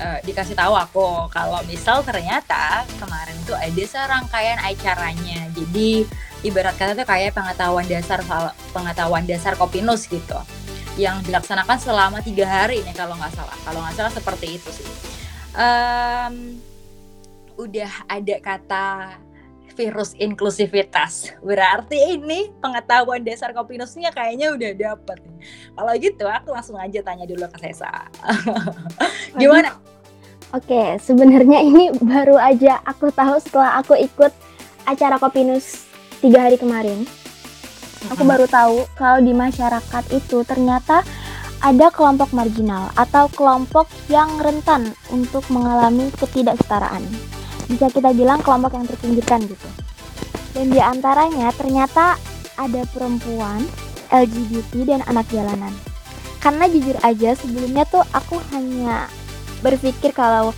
uh, 0.00 0.18
dikasih 0.24 0.56
tahu 0.56 0.74
aku 0.74 1.28
kalau 1.30 1.60
misal 1.66 2.00
ternyata 2.02 2.82
kemarin 2.98 3.36
itu 3.38 3.54
ada 3.54 3.84
serangkaian 3.84 4.58
acaranya. 4.62 5.50
Jadi 5.54 6.06
ibarat 6.44 6.74
kata 6.76 6.92
tuh 6.98 7.06
kayak 7.06 7.34
pengetahuan 7.34 7.86
dasar 7.86 8.20
pengetahuan 8.72 9.24
dasar 9.24 9.54
kopinus 9.54 10.06
gitu 10.06 10.38
yang 10.94 11.18
dilaksanakan 11.26 11.78
selama 11.78 12.18
tiga 12.22 12.46
hari 12.46 12.82
ini 12.82 12.94
kalau 12.94 13.18
nggak 13.18 13.34
salah. 13.34 13.56
Kalau 13.66 13.80
nggak 13.82 13.94
salah 13.98 14.12
seperti 14.14 14.46
itu 14.58 14.70
sih. 14.70 14.88
Um, 15.54 16.58
udah 17.54 17.90
ada 18.10 18.36
kata 18.42 18.86
virus 19.74 20.14
inklusivitas. 20.16 21.34
Berarti 21.42 22.16
ini 22.16 22.50
pengetahuan 22.62 23.20
dasar 23.26 23.50
Kopinusnya 23.52 24.14
kayaknya 24.14 24.54
udah 24.54 24.70
dapet. 24.74 25.18
Kalau 25.74 25.92
gitu 25.98 26.24
aku 26.24 26.48
langsung 26.54 26.78
aja 26.78 27.02
tanya 27.02 27.26
dulu 27.26 27.44
ke 27.50 27.58
Sesa. 27.60 28.08
Gimana? 29.40 29.76
Oke, 30.54 31.02
sebenarnya 31.02 31.66
ini 31.66 31.90
baru 31.98 32.38
aja 32.38 32.78
aku 32.86 33.10
tahu 33.10 33.42
setelah 33.42 33.82
aku 33.82 33.98
ikut 33.98 34.30
acara 34.86 35.18
Kopinus 35.18 35.90
tiga 36.22 36.46
hari 36.46 36.56
kemarin. 36.56 37.02
Aku 38.14 38.22
baru 38.22 38.46
tahu 38.46 38.86
kalau 38.94 39.18
di 39.18 39.34
masyarakat 39.34 40.04
itu 40.14 40.46
ternyata 40.46 41.02
ada 41.64 41.88
kelompok 41.88 42.30
marginal 42.36 42.92
atau 42.92 43.26
kelompok 43.32 43.88
yang 44.12 44.28
rentan 44.36 44.92
untuk 45.08 45.42
mengalami 45.48 46.12
ketidaksetaraan 46.20 47.33
bisa 47.68 47.88
kita 47.88 48.12
bilang 48.12 48.40
kelompok 48.44 48.76
yang 48.76 48.86
terpinggirkan 48.88 49.40
gitu. 49.48 49.68
Dan 50.54 50.70
di 50.70 50.78
antaranya 50.78 51.50
ternyata 51.56 52.14
ada 52.54 52.82
perempuan, 52.94 53.66
LGBT 54.14 54.86
dan 54.86 55.00
anak 55.10 55.26
jalanan. 55.34 55.74
Karena 56.38 56.68
jujur 56.68 56.94
aja 57.02 57.34
sebelumnya 57.34 57.88
tuh 57.88 58.04
aku 58.12 58.38
hanya 58.52 59.08
berpikir 59.64 60.12
kalau 60.12 60.52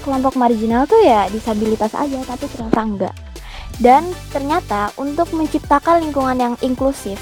kelompok 0.00 0.34
marginal 0.34 0.88
tuh 0.88 0.98
ya 1.04 1.28
disabilitas 1.28 1.92
aja, 1.92 2.24
tapi 2.24 2.48
ternyata 2.48 2.80
enggak. 2.80 3.14
Dan 3.80 4.08
ternyata 4.32 4.92
untuk 4.96 5.30
menciptakan 5.32 6.04
lingkungan 6.04 6.36
yang 6.40 6.54
inklusif 6.64 7.20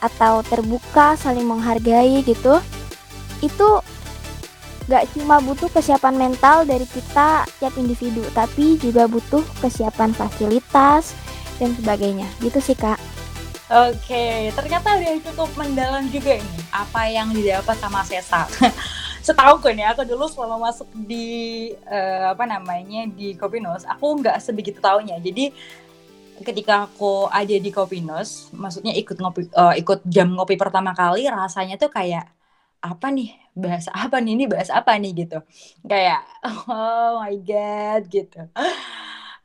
atau 0.00 0.44
terbuka, 0.44 1.16
saling 1.16 1.48
menghargai 1.48 2.20
gitu, 2.22 2.60
itu 3.40 3.68
gak 4.86 5.10
cuma 5.14 5.42
butuh 5.42 5.66
kesiapan 5.70 6.14
mental 6.14 6.62
dari 6.62 6.86
kita 6.86 7.46
tiap 7.58 7.74
individu, 7.74 8.22
tapi 8.34 8.78
juga 8.78 9.10
butuh 9.10 9.42
kesiapan 9.58 10.14
fasilitas 10.14 11.14
dan 11.58 11.74
sebagainya. 11.74 12.26
Gitu 12.38 12.58
sih 12.62 12.78
kak. 12.78 12.98
Oke, 13.66 14.54
ternyata 14.54 14.94
udah 14.94 15.18
cukup 15.26 15.50
mendalam 15.58 16.06
juga 16.06 16.38
ini 16.38 16.58
apa 16.70 17.10
yang 17.10 17.34
didapat 17.34 17.74
sama 17.82 18.06
Sesa. 18.06 18.46
Setahu 19.26 19.58
gue 19.58 19.74
nih, 19.74 19.90
aku 19.90 20.06
dulu 20.06 20.30
selama 20.30 20.70
masuk 20.70 20.86
di 20.94 21.74
uh, 21.90 22.30
apa 22.30 22.46
namanya 22.46 23.10
di 23.10 23.34
Kopinos, 23.34 23.82
aku 23.82 24.22
nggak 24.22 24.38
sebegitu 24.38 24.78
taunya. 24.78 25.18
Jadi 25.18 25.50
ketika 26.46 26.86
aku 26.86 27.26
ada 27.26 27.58
di 27.58 27.70
Kopinos, 27.74 28.54
maksudnya 28.54 28.94
ikut 28.94 29.18
ngopi, 29.18 29.50
uh, 29.50 29.74
ikut 29.74 30.06
jam 30.06 30.30
ngopi 30.30 30.54
pertama 30.54 30.94
kali, 30.94 31.26
rasanya 31.26 31.74
tuh 31.74 31.90
kayak 31.90 32.35
apa 32.80 33.06
nih 33.12 33.34
bahasa 33.56 33.90
apa 34.04 34.20
nih 34.20 34.32
ini 34.36 34.44
bahasa 34.48 34.72
apa 34.76 34.96
nih 34.96 35.26
gitu 35.26 35.38
kayak 35.84 36.22
oh 36.44 37.20
my 37.20 37.36
god 37.40 38.02
gitu 38.08 38.40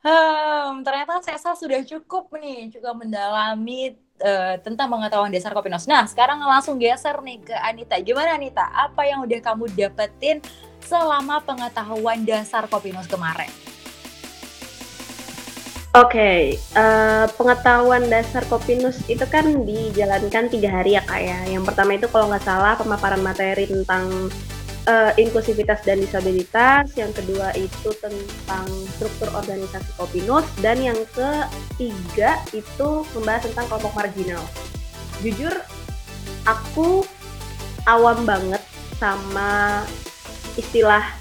hmm, 0.03 0.83
ternyata 0.83 1.21
Sesa 1.23 1.55
sudah 1.55 1.81
cukup 1.85 2.33
nih 2.37 2.71
juga 2.73 2.91
mendalami 2.95 3.95
uh, 4.21 4.55
tentang 4.61 4.87
pengetahuan 4.87 5.33
dasar 5.33 5.51
Kopinos. 5.51 5.89
Nah 5.89 6.05
sekarang 6.05 6.39
langsung 6.41 6.77
geser 6.77 7.17
nih 7.25 7.41
ke 7.41 7.55
Anita. 7.57 7.97
Gimana 7.99 8.37
Anita? 8.37 8.69
Apa 8.69 9.05
yang 9.09 9.25
udah 9.25 9.39
kamu 9.41 9.69
dapetin 9.73 10.39
selama 10.85 11.41
pengetahuan 11.41 12.23
dasar 12.25 12.69
Kopinos 12.69 13.09
kemarin? 13.09 13.49
Oke, 15.91 16.55
uh, 16.79 17.27
pengetahuan 17.35 18.07
dasar 18.07 18.47
Kopinus 18.47 19.03
itu 19.11 19.27
kan 19.27 19.43
dijalankan 19.67 20.47
tiga 20.47 20.79
hari 20.79 20.95
ya 20.95 21.03
kak 21.03 21.19
ya. 21.19 21.39
Yang 21.51 21.67
pertama 21.67 21.99
itu 21.99 22.07
kalau 22.07 22.31
nggak 22.31 22.47
salah 22.47 22.79
pemaparan 22.79 23.19
materi 23.19 23.67
tentang 23.67 24.31
uh, 24.87 25.11
inklusivitas 25.19 25.83
dan 25.83 25.99
disabilitas. 25.99 26.95
Yang 26.95 27.19
kedua 27.19 27.51
itu 27.59 27.91
tentang 27.99 28.71
struktur 28.95 29.35
organisasi 29.35 29.91
Kopinus. 29.99 30.47
Dan 30.63 30.79
yang 30.79 30.95
ketiga 31.11 32.39
itu 32.55 33.03
membahas 33.11 33.51
tentang 33.51 33.67
kelompok 33.67 33.91
marginal. 33.91 34.43
Jujur, 35.19 35.59
aku 36.47 37.03
awam 37.83 38.23
banget 38.23 38.63
sama 38.95 39.83
istilah 40.55 41.20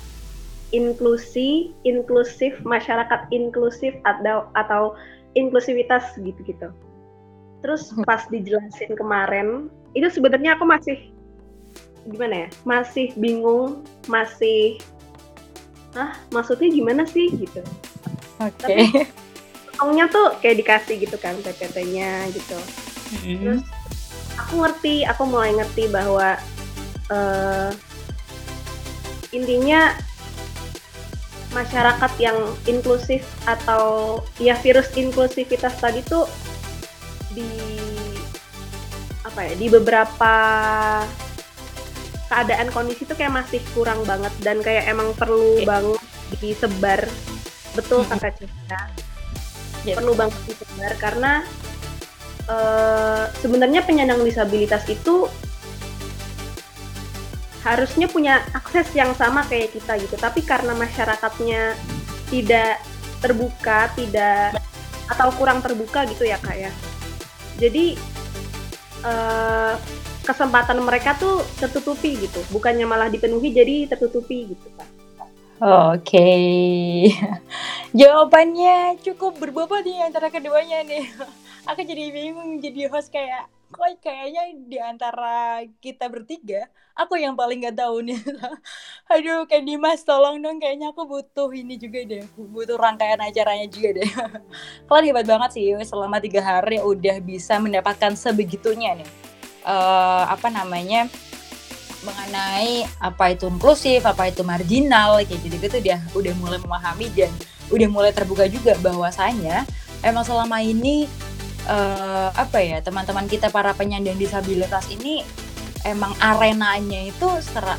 inklusi, 0.71 1.75
inklusif, 1.83 2.55
masyarakat 2.63 3.27
inklusif 3.35 3.95
atau 4.07 4.47
atau 4.55 4.95
inklusivitas 5.35 6.15
gitu-gitu. 6.19 6.71
Terus 7.61 7.93
hmm. 7.93 8.07
pas 8.07 8.25
dijelasin 8.31 8.95
kemarin, 8.97 9.69
itu 9.95 10.09
sebenarnya 10.09 10.57
aku 10.57 10.65
masih 10.65 11.11
gimana 12.09 12.47
ya? 12.47 12.49
Masih 12.65 13.13
bingung, 13.19 13.85
masih 14.07 14.81
ah 15.99 16.15
maksudnya 16.31 16.71
gimana 16.71 17.03
sih 17.07 17.31
gitu. 17.35 17.63
Oke. 18.41 18.87
Okay. 19.77 20.07
tuh 20.13 20.37
kayak 20.45 20.61
dikasih 20.61 20.97
gitu 21.03 21.17
kan 21.19 21.35
PPT-nya 21.43 22.31
gitu. 22.31 22.59
Mm 23.11 23.19
-hmm. 23.19 23.37
Terus 23.43 23.63
aku 24.39 24.51
aku 24.51 24.55
ngerti 24.67 24.95
aku 25.07 25.23
mulai 25.27 25.53
ngerti 25.57 25.85
bahwa 25.91 26.39
uh, 27.11 27.71
intinya 29.31 29.95
masyarakat 31.51 32.13
yang 32.23 32.39
inklusif 32.67 33.27
atau 33.47 34.19
ya 34.39 34.55
virus 34.59 34.91
inklusivitas 34.95 35.75
tadi 35.83 36.01
tuh 36.07 36.27
di 37.35 37.51
apa 39.27 39.47
ya 39.47 39.55
di 39.59 39.67
beberapa 39.71 40.35
keadaan 42.31 42.71
kondisi 42.71 43.03
tuh 43.07 43.19
kayak 43.19 43.35
masih 43.43 43.59
kurang 43.75 44.07
banget 44.07 44.31
dan 44.43 44.63
kayak 44.63 44.87
emang 44.87 45.11
perlu 45.19 45.59
okay. 45.59 45.67
banget 45.67 46.01
disebar 46.39 47.03
betul 47.75 48.07
kata 48.07 48.31
Citra 48.35 48.83
yeah. 49.83 49.99
perlu 49.99 50.15
banget 50.15 50.39
disebar 50.47 50.93
karena 51.03 51.33
uh, 52.47 53.27
sebenarnya 53.43 53.83
penyandang 53.83 54.23
disabilitas 54.23 54.87
itu 54.87 55.27
harusnya 57.61 58.09
punya 58.09 58.41
akses 58.57 58.89
yang 58.97 59.13
sama 59.13 59.45
kayak 59.45 59.77
kita 59.77 60.01
gitu 60.01 60.17
tapi 60.17 60.41
karena 60.41 60.73
masyarakatnya 60.73 61.77
tidak 62.33 62.81
terbuka 63.21 63.93
tidak 63.93 64.57
atau 65.11 65.29
kurang 65.37 65.61
terbuka 65.61 66.09
gitu 66.09 66.25
ya 66.25 66.41
kak 66.41 66.57
ya 66.57 66.73
jadi 67.61 67.99
uh, 69.05 69.77
kesempatan 70.25 70.81
mereka 70.81 71.19
tuh 71.21 71.45
tertutupi 71.61 72.17
gitu 72.17 72.41
bukannya 72.49 72.89
malah 72.89 73.13
dipenuhi 73.13 73.53
jadi 73.53 73.93
tertutupi 73.93 74.57
gitu 74.57 74.69
kak 74.79 74.89
Oke, 75.61 76.17
okay. 76.17 77.13
jawabannya 78.01 78.97
cukup 79.05 79.37
berbobot 79.37 79.85
nih 79.85 80.09
antara 80.09 80.33
keduanya 80.33 80.81
nih. 80.89 81.05
Aku 81.69 81.81
jadi 81.85 82.09
bingung 82.09 82.57
jadi 82.63 82.89
host 82.89 83.13
kayak 83.13 83.51
kok 83.71 83.87
kayaknya 84.03 84.43
di 84.67 84.79
antara 84.83 85.63
kita 85.79 86.11
bertiga 86.11 86.67
aku 86.99 87.15
yang 87.15 87.39
paling 87.39 87.63
nggak 87.63 87.79
tahu 87.79 88.03
nih. 88.03 88.19
Aduh 89.13 89.47
kayak 89.47 89.65
Dimas 89.69 90.03
tolong 90.03 90.43
dong 90.43 90.59
kayaknya 90.59 90.91
aku 90.91 91.07
butuh 91.07 91.53
ini 91.55 91.79
juga 91.79 92.03
deh 92.03 92.25
butuh 92.35 92.81
rangkaian 92.81 93.21
acaranya 93.21 93.69
juga 93.71 94.03
deh. 94.03 94.11
Kalian 94.89 95.05
hebat 95.15 95.27
banget 95.29 95.51
sih 95.55 95.71
selama 95.87 96.19
tiga 96.19 96.43
hari 96.43 96.83
udah 96.83 97.23
bisa 97.23 97.61
mendapatkan 97.63 98.17
sebegitunya 98.19 98.99
nih. 98.99 99.09
Uh, 99.61 100.25
apa 100.33 100.49
namanya 100.49 101.05
mengenai 102.01 102.89
apa 102.97 103.37
itu 103.37 103.45
inklusif, 103.45 104.01
apa 104.09 104.33
itu 104.33 104.41
marginal, 104.41 105.21
kayak 105.21 105.41
gitu-gitu 105.45 105.79
dia 105.85 106.01
udah 106.17 106.33
mulai 106.41 106.57
memahami 106.57 107.13
dan 107.13 107.29
udah 107.69 107.89
mulai 107.93 108.11
terbuka 108.11 108.49
juga 108.49 108.73
bahwasanya 108.81 109.69
emang 110.01 110.25
selama 110.25 110.65
ini 110.65 111.07
uh, 111.71 112.29
apa 112.35 112.59
ya 112.59 112.79
teman-teman 112.83 113.31
kita 113.31 113.49
para 113.49 113.71
penyandang 113.73 114.19
disabilitas 114.19 114.91
ini 114.91 115.23
emang 115.87 116.13
arenanya 116.21 117.09
itu 117.09 117.27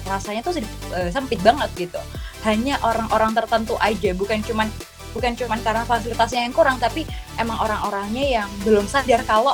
rasanya 0.08 0.42
tuh 0.42 0.58
uh, 0.96 1.10
sempit 1.12 1.38
banget 1.44 1.70
gitu. 1.78 2.02
Hanya 2.42 2.82
orang-orang 2.82 3.38
tertentu 3.38 3.78
aja 3.78 4.16
bukan 4.18 4.42
cuman 4.42 4.66
bukan 5.12 5.36
cuman 5.36 5.60
karena 5.62 5.84
fasilitasnya 5.84 6.48
yang 6.48 6.56
kurang 6.56 6.80
tapi 6.80 7.04
emang 7.36 7.60
orang-orangnya 7.60 8.42
yang 8.42 8.50
belum 8.64 8.88
sadar 8.88 9.22
kalau 9.28 9.54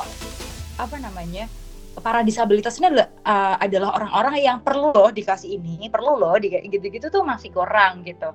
apa 0.78 0.96
namanya 1.02 1.50
para 1.98 2.22
disabilitas 2.22 2.78
ini 2.78 2.94
adalah 2.94 3.08
uh, 3.26 3.56
adalah 3.58 3.90
orang-orang 3.98 4.34
yang 4.38 4.58
perlu 4.62 4.94
loh 4.94 5.10
dikasih 5.10 5.58
ini 5.58 5.90
perlu 5.90 6.14
loh 6.14 6.38
gitu-gitu 6.38 7.10
tuh 7.10 7.26
masih 7.26 7.50
kurang 7.50 8.06
gitu. 8.06 8.30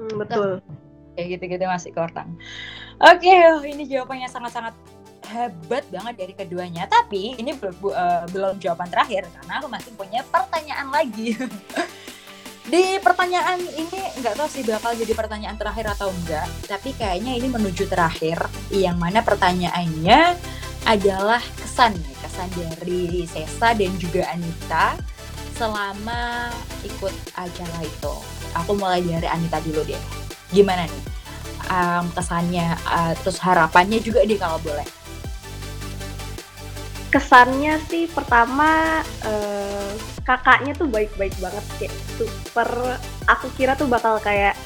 Hmm, 0.00 0.16
betul. 0.16 0.64
Kayak 1.12 1.26
gitu-gitu 1.36 1.64
masih 1.68 1.90
kurang. 1.92 2.40
Oke 2.96 3.28
okay, 3.28 3.68
ini 3.68 3.84
jawabannya 3.84 4.28
sangat-sangat 4.32 4.72
hebat 5.26 5.84
banget 5.90 6.14
dari 6.14 6.32
keduanya. 6.32 6.86
Tapi 6.86 7.34
ini 7.38 7.54
belum 7.58 7.76
uh, 7.90 8.24
belum 8.30 8.62
jawaban 8.62 8.88
terakhir 8.88 9.26
karena 9.30 9.52
aku 9.58 9.68
masih 9.68 9.92
punya 9.98 10.20
pertanyaan 10.26 10.88
lagi. 10.90 11.34
Di 12.66 12.98
pertanyaan 12.98 13.62
ini 13.62 14.00
nggak 14.18 14.34
tahu 14.42 14.48
sih 14.50 14.66
bakal 14.66 14.90
jadi 14.98 15.14
pertanyaan 15.14 15.54
terakhir 15.54 15.86
atau 15.94 16.10
enggak, 16.10 16.50
tapi 16.66 16.90
kayaknya 16.98 17.38
ini 17.38 17.46
menuju 17.46 17.86
terakhir 17.86 18.42
yang 18.74 18.98
mana 18.98 19.22
pertanyaannya 19.22 20.34
adalah 20.82 21.38
kesan 21.62 21.94
kesan 22.18 22.50
dari 22.58 23.22
Sesa 23.30 23.70
dan 23.70 23.94
juga 24.02 24.26
Anita 24.34 24.98
selama 25.54 26.50
ikut 26.82 27.14
acara 27.38 27.78
itu. 27.86 28.14
Aku 28.58 28.74
mulai 28.74 28.98
dari 28.98 29.30
Anita 29.30 29.62
dulu 29.62 29.86
deh. 29.86 30.02
Gimana 30.50 30.90
nih? 30.90 31.04
Um, 31.66 32.10
kesannya, 32.14 32.78
uh, 32.86 33.14
terus 33.22 33.38
harapannya 33.42 33.98
juga 34.02 34.26
deh 34.26 34.38
kalau 34.38 34.58
boleh 34.62 34.86
kesannya 37.10 37.78
sih 37.86 38.10
pertama 38.10 39.00
uh, 39.22 39.90
kakaknya 40.26 40.74
tuh 40.74 40.90
baik-baik 40.90 41.32
banget 41.38 41.64
kayak 41.78 41.94
super 42.18 42.68
aku 43.30 43.46
kira 43.54 43.78
tuh 43.78 43.86
bakal 43.86 44.18
kayak 44.18 44.58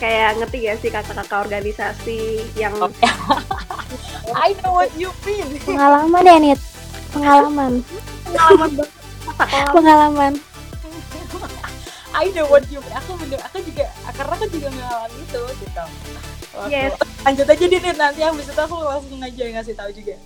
kayak 0.00 0.38
ngerti 0.40 0.58
ya 0.70 0.74
sih 0.78 0.88
kakak-kakak 0.88 1.44
organisasi 1.44 2.46
yang 2.56 2.72
oh. 2.80 2.88
I 4.46 4.52
know 4.60 4.76
what 4.76 4.92
you 4.94 5.10
mean. 5.24 5.58
Pengalaman 5.64 6.22
ya 6.22 6.36
Nit? 6.38 6.60
Pengalaman. 7.10 7.80
Pengalaman 8.28 8.70
banget 8.76 8.98
pengalaman. 9.74 10.32
I 12.14 12.26
know 12.34 12.46
what 12.50 12.66
you 12.70 12.80
mean. 12.82 12.94
Aku 13.04 13.14
bener 13.20 13.40
aku 13.42 13.62
juga 13.62 13.86
karena 14.16 14.32
aku 14.34 14.46
juga 14.50 14.68
mengalami 14.72 15.18
itu 15.22 15.42
gitu. 15.62 15.84
Yes. 16.66 16.98
lanjut 17.22 17.46
aja 17.46 17.64
deh 17.70 17.80
nanti 17.94 18.18
yang 18.18 18.34
bisa 18.34 18.50
aku 18.56 18.82
langsung 18.82 19.22
aja 19.22 19.42
ngasih 19.46 19.78
tahu 19.78 19.94
juga 19.94 20.18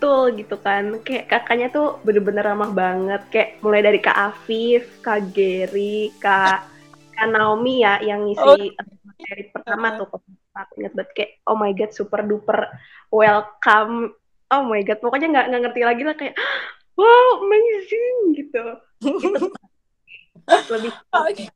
betul 0.00 0.32
gitu 0.32 0.56
kan. 0.56 1.04
Kayak 1.04 1.28
kakaknya 1.28 1.68
tuh 1.68 2.00
bener-bener 2.00 2.40
ramah 2.40 2.72
banget. 2.72 3.20
Kayak 3.28 3.60
mulai 3.60 3.84
dari 3.84 4.00
kak 4.00 4.16
Afif 4.16 4.88
kak 5.04 5.36
Gary 5.36 6.08
kak 6.16 6.64
kak 7.12 7.28
Naomi 7.28 7.84
ya 7.84 8.00
yang 8.00 8.24
ngisi 8.24 8.40
oh. 8.40 8.56
dari 9.20 9.44
pertama 9.52 10.00
tuh. 10.00 10.08
Aku 10.56 10.72
ingat 10.80 10.96
banget 10.96 11.10
kayak 11.12 11.30
oh 11.44 11.56
my 11.60 11.76
god 11.76 11.92
super 11.92 12.24
duper 12.24 12.72
welcome. 13.12 14.16
Oh 14.48 14.64
my 14.64 14.80
god 14.80 15.04
pokoknya 15.04 15.28
nggak 15.28 15.46
nggak 15.52 15.62
ngerti 15.68 15.80
lagi 15.84 16.02
lah 16.08 16.16
kayak 16.16 16.34
wow 16.96 17.44
amazing 17.44 18.16
gitu. 18.40 18.64
Gitu 20.50 20.72
lebih 20.72 20.90
okay 21.14 21.46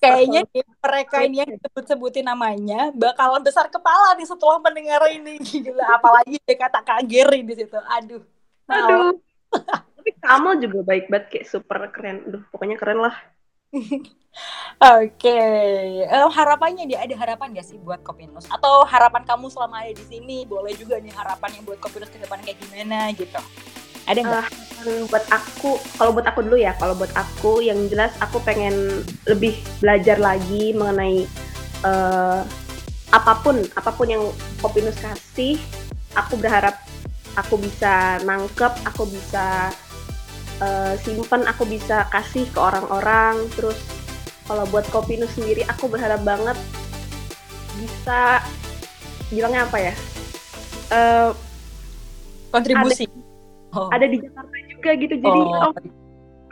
kayaknya 0.00 0.42
mereka 0.80 1.16
ini 1.22 1.36
yang 1.42 1.50
disebut-sebutin 1.58 2.26
namanya 2.26 2.92
bakalan 2.94 3.42
besar 3.42 3.66
kepala 3.68 4.14
nih 4.14 4.26
setelah 4.28 4.58
mendengar 4.60 5.02
ini. 5.10 5.38
Gila 5.46 5.84
apalagi 5.98 6.36
dia 6.42 6.56
kata 6.56 6.80
kageri 6.82 7.40
di 7.42 7.54
situ. 7.54 7.78
Aduh. 7.78 8.22
Aduh. 8.70 9.18
Tapi 10.04 10.10
kamu 10.20 10.60
juga 10.60 10.78
baik 10.84 11.06
banget 11.08 11.26
kayak 11.32 11.46
super 11.48 11.80
keren. 11.88 12.28
Duh, 12.28 12.42
pokoknya 12.52 12.76
keren 12.76 13.00
lah. 13.00 13.16
Oke, 14.82 15.30
okay. 15.30 16.02
um, 16.10 16.26
harapannya 16.26 16.90
dia 16.90 17.06
ada 17.06 17.14
harapan 17.14 17.54
gak 17.54 17.70
sih 17.70 17.78
buat 17.78 18.02
Kopinus? 18.02 18.50
Atau 18.50 18.82
harapan 18.82 19.22
kamu 19.22 19.46
selama 19.46 19.86
ada 19.86 19.94
di 19.94 20.04
sini 20.04 20.42
boleh 20.42 20.74
juga 20.74 20.98
nih 20.98 21.14
harapannya 21.14 21.62
buat 21.62 21.78
Kopinus 21.78 22.10
ke 22.10 22.18
depan 22.18 22.42
kayak 22.42 22.58
gimana 22.58 23.14
gitu? 23.14 23.38
Ada 24.04 24.20
nggak? 24.20 24.46
Uh, 24.84 25.02
buat 25.08 25.24
aku, 25.32 25.80
kalau 25.96 26.12
buat 26.12 26.28
aku 26.28 26.44
dulu 26.44 26.60
ya, 26.60 26.76
kalau 26.76 26.92
buat 26.92 27.08
aku 27.16 27.64
yang 27.64 27.88
jelas 27.88 28.12
aku 28.20 28.36
pengen 28.44 29.00
lebih 29.24 29.56
belajar 29.80 30.20
lagi 30.20 30.76
mengenai 30.76 31.24
uh, 31.80 32.44
apa 33.08 33.32
pun, 33.40 33.64
apa 33.78 33.90
pun 33.96 34.06
yang 34.12 34.24
Kopinus 34.60 35.00
kasih, 35.00 35.56
aku 36.12 36.36
berharap 36.36 36.76
aku 37.34 37.56
bisa 37.56 38.20
nangkep, 38.28 38.72
aku 38.84 39.08
bisa 39.08 39.72
uh, 40.60 40.94
simpen, 41.00 41.48
aku 41.48 41.64
bisa 41.64 42.04
kasih 42.12 42.44
ke 42.52 42.58
orang-orang. 42.60 43.40
Terus 43.56 43.80
kalau 44.44 44.68
buat 44.68 44.84
Kopinus 44.92 45.32
sendiri, 45.32 45.64
aku 45.64 45.88
berharap 45.88 46.20
banget 46.20 46.60
bisa 47.80 48.44
bilangnya 49.32 49.64
apa 49.64 49.78
ya? 49.80 49.94
Uh, 50.92 51.30
kontribusi. 52.52 53.08
Ada, 53.08 53.33
oh. 53.74 53.88
ada 53.90 54.06
di 54.06 54.22
Jakarta 54.22 54.56
juga 54.70 54.90
gitu 54.96 55.14
jadi 55.18 55.40
oh. 55.42 55.70
oh 55.70 55.72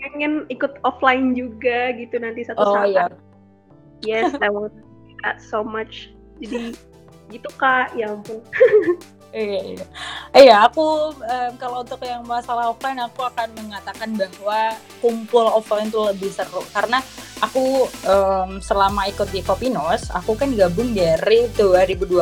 pengen 0.02 0.32
ikut 0.50 0.82
offline 0.82 1.32
juga 1.38 1.94
gitu 1.94 2.18
nanti 2.18 2.42
satu 2.42 2.58
oh, 2.58 2.74
saat 2.74 2.90
iya. 2.90 3.06
yes 4.02 4.34
I 4.42 4.50
want 4.50 4.74
that 5.22 5.38
so 5.38 5.62
much 5.62 6.10
jadi 6.42 6.74
gitu 7.30 7.48
kak 7.56 7.94
ya 7.94 8.12
ampun 8.12 8.42
Iya, 9.32 9.60
iya. 9.64 9.86
iya 10.36 10.56
aku 10.68 11.16
um, 11.16 11.52
kalau 11.56 11.80
untuk 11.80 12.04
yang 12.04 12.20
masalah 12.28 12.68
offline 12.68 13.00
aku 13.00 13.24
akan 13.24 13.48
mengatakan 13.56 14.12
bahwa 14.12 14.76
kumpul 15.00 15.48
offline 15.48 15.88
itu 15.88 15.96
lebih 16.04 16.28
seru 16.28 16.60
karena 16.68 17.00
aku 17.40 17.88
um, 18.04 18.60
selama 18.60 19.08
ikut 19.08 19.32
di 19.32 19.40
Kopinos 19.40 20.12
aku 20.12 20.36
kan 20.36 20.52
gabung 20.52 20.92
dari 20.92 21.48
2020 21.56 22.12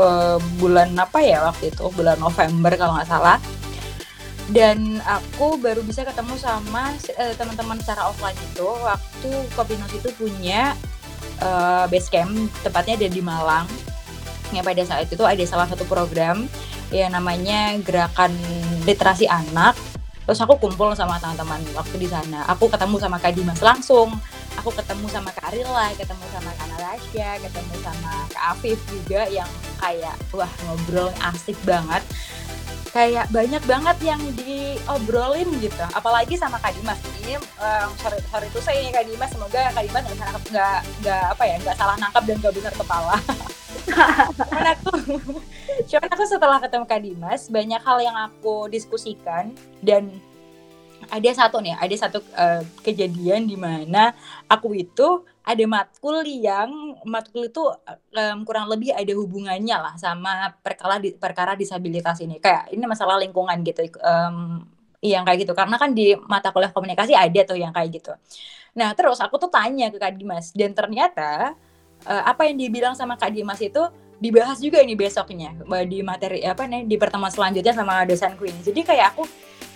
uh, 0.00 0.40
bulan 0.56 0.96
apa 0.96 1.20
ya 1.20 1.44
waktu 1.44 1.76
itu 1.76 1.84
bulan 1.92 2.16
November 2.16 2.72
kalau 2.80 2.96
nggak 2.96 3.12
salah 3.12 3.36
dan 4.48 5.00
aku 5.04 5.60
baru 5.60 5.84
bisa 5.84 6.08
ketemu 6.08 6.34
sama 6.40 6.96
uh, 6.96 7.34
teman-teman 7.36 7.76
secara 7.84 8.08
offline 8.08 8.36
itu 8.36 8.64
waktu 8.64 9.30
Kopinos 9.52 9.92
itu 9.92 10.08
punya 10.16 10.72
uh, 11.44 11.84
base 11.88 12.08
camp 12.08 12.32
tepatnya 12.64 12.96
ada 12.96 13.08
di 13.12 13.20
Malang. 13.20 13.68
Yang 14.48 14.64
pada 14.64 14.82
saat 14.88 15.06
itu 15.12 15.24
ada 15.28 15.44
salah 15.44 15.68
satu 15.68 15.84
program 15.84 16.48
ya 16.88 17.12
namanya 17.12 17.76
gerakan 17.84 18.32
literasi 18.88 19.28
anak. 19.28 19.76
Terus 20.24 20.40
aku 20.44 20.60
kumpul 20.60 20.92
sama 20.96 21.20
teman-teman 21.20 21.60
waktu 21.76 21.96
di 22.00 22.08
sana. 22.08 22.44
Aku 22.48 22.68
ketemu 22.68 22.96
sama 23.00 23.16
Kak 23.20 23.36
Dimas 23.36 23.60
langsung. 23.60 24.12
Aku 24.60 24.72
ketemu 24.72 25.08
sama 25.12 25.28
Kak 25.32 25.52
Arila 25.52 25.92
ketemu 25.92 26.24
sama 26.32 26.50
Kak 26.56 26.68
Natasha 26.72 27.30
ketemu 27.38 27.74
sama 27.84 28.12
Kak 28.32 28.44
Afif 28.56 28.78
juga 28.90 29.28
yang 29.30 29.48
kayak 29.78 30.16
wah 30.34 30.50
ngobrol 30.66 31.14
asik 31.30 31.54
banget 31.62 32.02
kayak 32.90 33.26
banyak 33.28 33.62
banget 33.68 33.96
yang 34.02 34.20
diobrolin 34.34 35.48
gitu. 35.60 35.84
Apalagi 35.92 36.34
sama 36.36 36.56
Kak 36.60 36.74
Dimas. 36.74 36.98
Ini 37.24 37.36
um, 37.38 37.88
sorry, 38.00 38.18
sorry 38.28 38.46
itu 38.48 38.60
saya 38.64 38.78
ini 38.80 38.90
Kak 38.90 39.04
Dimas. 39.06 39.30
Semoga 39.32 39.72
Kak 39.72 39.84
Dimas 39.84 40.04
nggak 40.04 40.30
nggak 40.52 40.78
nggak 41.04 41.24
apa 41.36 41.42
ya 41.44 41.56
nggak 41.60 41.76
salah 41.76 41.96
nangkap 42.00 42.22
dan 42.24 42.36
nggak 42.40 42.54
besar 42.56 42.72
kepala. 42.74 43.16
Cuman 44.36 44.66
aku 44.74 44.90
cuman 45.88 46.08
aku 46.10 46.24
setelah 46.26 46.58
ketemu 46.60 46.84
Kak 46.84 47.00
Dimas 47.04 47.42
banyak 47.48 47.82
hal 47.82 47.98
yang 48.02 48.16
aku 48.16 48.68
diskusikan 48.68 49.52
dan 49.84 50.10
ada 51.08 51.30
satu 51.30 51.62
nih 51.62 51.78
ada 51.78 51.94
satu 51.94 52.18
uh, 52.34 52.62
kejadian 52.82 53.46
di 53.46 53.54
mana 53.54 54.12
aku 54.50 54.74
itu 54.74 55.22
ada 55.48 55.64
matkul 55.64 56.20
yang 56.28 57.00
matkul 57.08 57.48
itu 57.48 57.64
um, 58.12 58.38
kurang 58.44 58.68
lebih 58.68 58.92
ada 58.92 59.08
hubungannya 59.16 59.76
lah 59.80 59.94
sama 59.96 60.52
perkara 60.60 61.00
di, 61.00 61.16
perkara 61.16 61.56
disabilitas 61.56 62.20
ini. 62.20 62.36
Kayak 62.36 62.68
ini 62.68 62.84
masalah 62.84 63.16
lingkungan 63.16 63.56
gitu 63.64 63.88
um, 64.04 64.60
yang 65.00 65.24
kayak 65.24 65.48
gitu. 65.48 65.56
Karena 65.56 65.80
kan 65.80 65.96
di 65.96 66.12
mata 66.28 66.52
kuliah 66.52 66.68
komunikasi 66.68 67.16
ada 67.16 67.40
tuh 67.48 67.56
yang 67.56 67.72
kayak 67.72 67.96
gitu. 67.96 68.12
Nah 68.76 68.92
terus 68.92 69.24
aku 69.24 69.40
tuh 69.40 69.48
tanya 69.48 69.88
ke 69.88 69.96
Kak 69.96 70.20
Dimas 70.20 70.52
dan 70.52 70.76
ternyata 70.76 71.56
uh, 72.04 72.22
apa 72.28 72.44
yang 72.44 72.60
dibilang 72.60 72.92
sama 72.92 73.16
Kak 73.16 73.32
Dimas 73.32 73.64
itu 73.64 73.80
dibahas 74.20 74.60
juga 74.60 74.82
ini 74.82 74.98
besoknya 74.98 75.54
di 75.86 76.02
materi 76.02 76.42
apa 76.42 76.66
nih 76.66 76.84
di 76.90 76.98
pertemuan 76.98 77.32
selanjutnya 77.32 77.72
sama 77.72 78.04
dosen 78.04 78.36
Queen. 78.36 78.54
Jadi 78.60 78.84
kayak 78.84 79.16
aku 79.16 79.24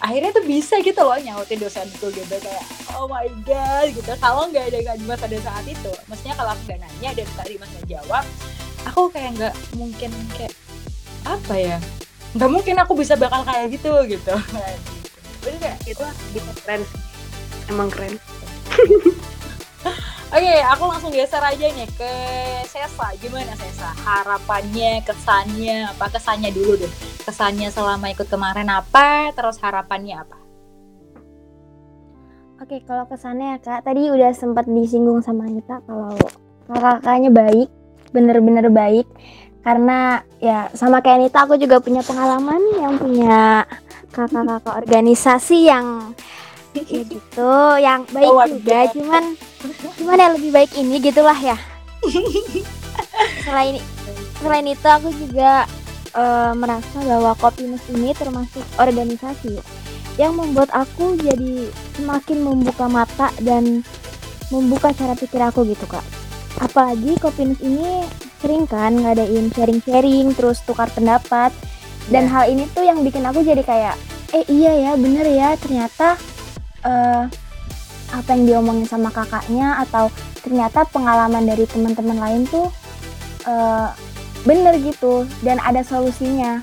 akhirnya 0.02 0.34
tuh 0.34 0.42
bisa 0.42 0.82
gitu 0.82 0.98
loh 0.98 1.14
nyautin 1.14 1.62
dosenku 1.62 2.10
gitu. 2.10 2.34
Kayak 2.42 2.64
oh 2.98 3.06
my 3.06 3.30
god 3.46 3.86
gitu. 3.94 4.12
Kalau 4.18 4.50
nggak 4.50 4.74
ada 4.74 4.78
Kak 4.92 4.96
Dimas 4.98 5.18
pada 5.22 5.38
saat 5.38 5.64
itu 5.64 5.92
maksudnya 6.10 6.34
kalau 6.34 6.50
aku 6.50 6.62
nggak 6.66 6.80
nanya 6.82 7.10
dan 7.14 7.28
Kak 7.38 7.46
Dimas 7.46 7.70
nggak 7.70 7.86
jawab 7.86 8.24
aku 8.82 9.02
kayak 9.14 9.30
nggak 9.38 9.54
mungkin 9.78 10.10
kayak 10.34 10.52
apa 11.22 11.54
ya 11.54 11.78
nggak 12.34 12.50
mungkin 12.50 12.74
aku 12.82 12.92
bisa 12.98 13.14
bakal 13.14 13.46
kayak 13.46 13.70
gitu 13.70 13.94
gitu. 14.10 14.34
Bener 15.42 15.74
itu 15.86 16.04
gitu 16.34 16.50
keren 16.66 16.82
emang 17.70 17.90
keren 17.90 18.14
Oke, 20.32 20.48
okay, 20.48 20.64
aku 20.64 20.88
langsung 20.88 21.12
geser 21.12 21.44
aja 21.44 21.66
nih 21.76 21.88
ke 21.92 22.12
Sesa. 22.64 23.12
Gimana 23.20 23.52
Sesa? 23.52 23.92
Harapannya, 24.00 25.04
kesannya, 25.04 25.92
apa 25.92 26.08
kesannya 26.08 26.48
dulu 26.56 26.80
deh. 26.80 26.92
Kesannya 27.28 27.68
selama 27.68 28.08
ikut 28.14 28.32
kemarin 28.32 28.72
apa, 28.72 29.28
terus 29.36 29.60
harapannya 29.60 30.24
apa? 30.24 30.38
Oke, 32.62 32.78
okay, 32.78 32.80
kalau 32.86 33.04
kesannya 33.10 33.58
ya 33.58 33.58
Kak, 33.60 33.84
tadi 33.84 34.08
udah 34.08 34.32
sempat 34.32 34.64
disinggung 34.70 35.20
sama 35.20 35.50
Anita 35.50 35.82
kalau 35.84 36.16
kakaknya 36.70 37.28
baik, 37.28 37.68
bener-bener 38.14 38.72
baik. 38.72 39.04
Karena 39.60 40.22
ya 40.40 40.72
sama 40.72 41.04
kayak 41.04 41.28
Anita 41.28 41.44
aku 41.44 41.60
juga 41.60 41.82
punya 41.82 42.00
pengalaman 42.00 42.62
yang 42.80 42.96
punya 42.96 43.68
kakak-kakak 44.14 44.80
organisasi 44.80 45.68
yang 45.68 46.16
ya 46.72 47.02
gitu 47.04 47.52
yang 47.84 48.00
baik 48.08 48.32
oh, 48.32 48.48
juga 48.48 48.78
cuman 48.96 49.24
cuman 49.98 50.18
yang 50.18 50.32
lebih 50.34 50.50
baik 50.50 50.72
ini 50.74 50.98
gitulah 50.98 51.36
ya. 51.36 51.56
Selain 53.46 53.78
selain 54.42 54.66
itu 54.66 54.86
aku 54.86 55.14
juga 55.14 55.66
uh, 56.18 56.52
merasa 56.56 56.98
bahwa 57.02 57.32
Kopinus 57.38 57.82
ini 57.90 58.10
termasuk 58.16 58.64
organisasi 58.78 59.62
yang 60.20 60.36
membuat 60.36 60.68
aku 60.74 61.16
jadi 61.16 61.70
semakin 61.96 62.38
membuka 62.44 62.84
mata 62.90 63.32
dan 63.40 63.80
membuka 64.52 64.92
cara 64.92 65.16
pikir 65.16 65.40
aku 65.40 65.64
gitu 65.64 65.86
kak. 65.86 66.04
Apalagi 66.60 67.16
Kopinus 67.22 67.62
ini 67.64 68.04
sering 68.42 68.66
kan 68.66 68.98
ngadain 68.98 69.48
sharing-sharing 69.54 70.34
terus 70.34 70.60
tukar 70.66 70.90
pendapat. 70.90 71.54
Dan 72.10 72.26
yeah. 72.26 72.32
hal 72.34 72.44
ini 72.50 72.66
tuh 72.74 72.82
yang 72.82 73.06
bikin 73.06 73.22
aku 73.22 73.46
jadi 73.46 73.62
kayak 73.62 73.94
eh 74.34 74.42
iya 74.50 74.72
ya 74.90 74.92
bener 74.98 75.28
ya 75.28 75.54
ternyata 75.60 76.16
uh, 76.82 77.30
apa 78.12 78.36
yang 78.36 78.44
diomongin 78.44 78.86
sama 78.86 79.08
kakaknya 79.08 79.80
atau 79.82 80.12
ternyata 80.44 80.84
pengalaman 80.92 81.48
dari 81.48 81.64
teman-teman 81.64 82.18
lain 82.20 82.42
tuh 82.46 82.68
uh, 83.48 83.90
bener 84.44 84.78
gitu 84.82 85.24
dan 85.40 85.58
ada 85.62 85.80
solusinya. 85.82 86.60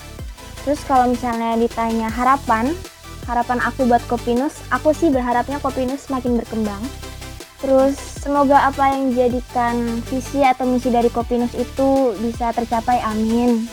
Terus 0.63 0.83
kalau 0.85 1.09
misalnya 1.09 1.57
ditanya 1.57 2.11
harapan, 2.11 2.71
harapan 3.25 3.59
aku 3.63 3.87
buat 3.87 4.03
Kopinus, 4.05 4.61
aku 4.69 4.91
sih 4.93 5.09
berharapnya 5.09 5.57
Kopinus 5.63 6.05
semakin 6.05 6.37
berkembang. 6.37 6.83
Terus 7.59 7.95
semoga 7.99 8.71
apa 8.71 8.95
yang 8.95 9.11
dijadikan 9.11 9.99
visi 10.07 10.43
atau 10.43 10.63
misi 10.67 10.91
dari 10.91 11.11
Kopinus 11.11 11.51
itu 11.55 12.15
bisa 12.19 12.55
tercapai. 12.55 13.03
Amin. 13.03 13.67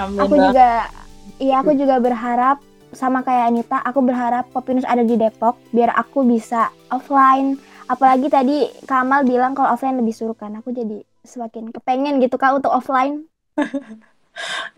Amin 0.00 0.20
aku 0.20 0.34
juga, 0.36 0.88
iya 1.36 1.60
aku 1.60 1.76
juga 1.76 2.00
berharap 2.00 2.60
sama 2.92 3.24
kayak 3.24 3.48
Anita, 3.48 3.78
aku 3.80 4.00
berharap 4.04 4.52
Popinus 4.52 4.86
ada 4.86 5.02
di 5.02 5.16
Depok 5.16 5.56
biar 5.72 5.92
aku 5.96 6.24
bisa 6.24 6.68
offline. 6.92 7.56
Apalagi 7.88 8.28
tadi 8.32 8.68
Kamal 8.88 9.24
bilang 9.26 9.56
kalau 9.56 9.74
offline 9.74 9.98
lebih 9.98 10.14
seru 10.14 10.36
kan. 10.36 10.54
Aku 10.60 10.70
jadi 10.72 11.02
semakin 11.24 11.72
kepengen 11.72 12.20
gitu 12.20 12.36
Kak 12.36 12.62
untuk 12.62 12.72
offline. 12.72 13.26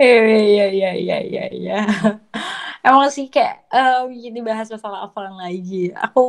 Iya 0.02 0.18
iya 0.50 0.66
iya 0.74 0.90
iya 0.98 1.16
iya 1.22 1.44
iya. 1.54 1.76
Emang 2.86 3.06
sih 3.14 3.30
kayak 3.30 3.70
um, 3.70 4.10
jadi 4.10 4.38
bahas 4.42 4.66
masalah 4.66 5.06
offline 5.06 5.38
lagi. 5.38 5.94
Aku 5.94 6.22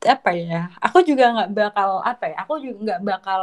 apa 0.00 0.30
ya? 0.32 0.72
Aku 0.80 1.04
juga 1.04 1.28
nggak 1.28 1.50
bakal 1.52 2.00
apa 2.00 2.24
ya? 2.32 2.36
Aku 2.40 2.56
juga 2.64 2.80
nggak 2.80 3.00
bakal 3.04 3.42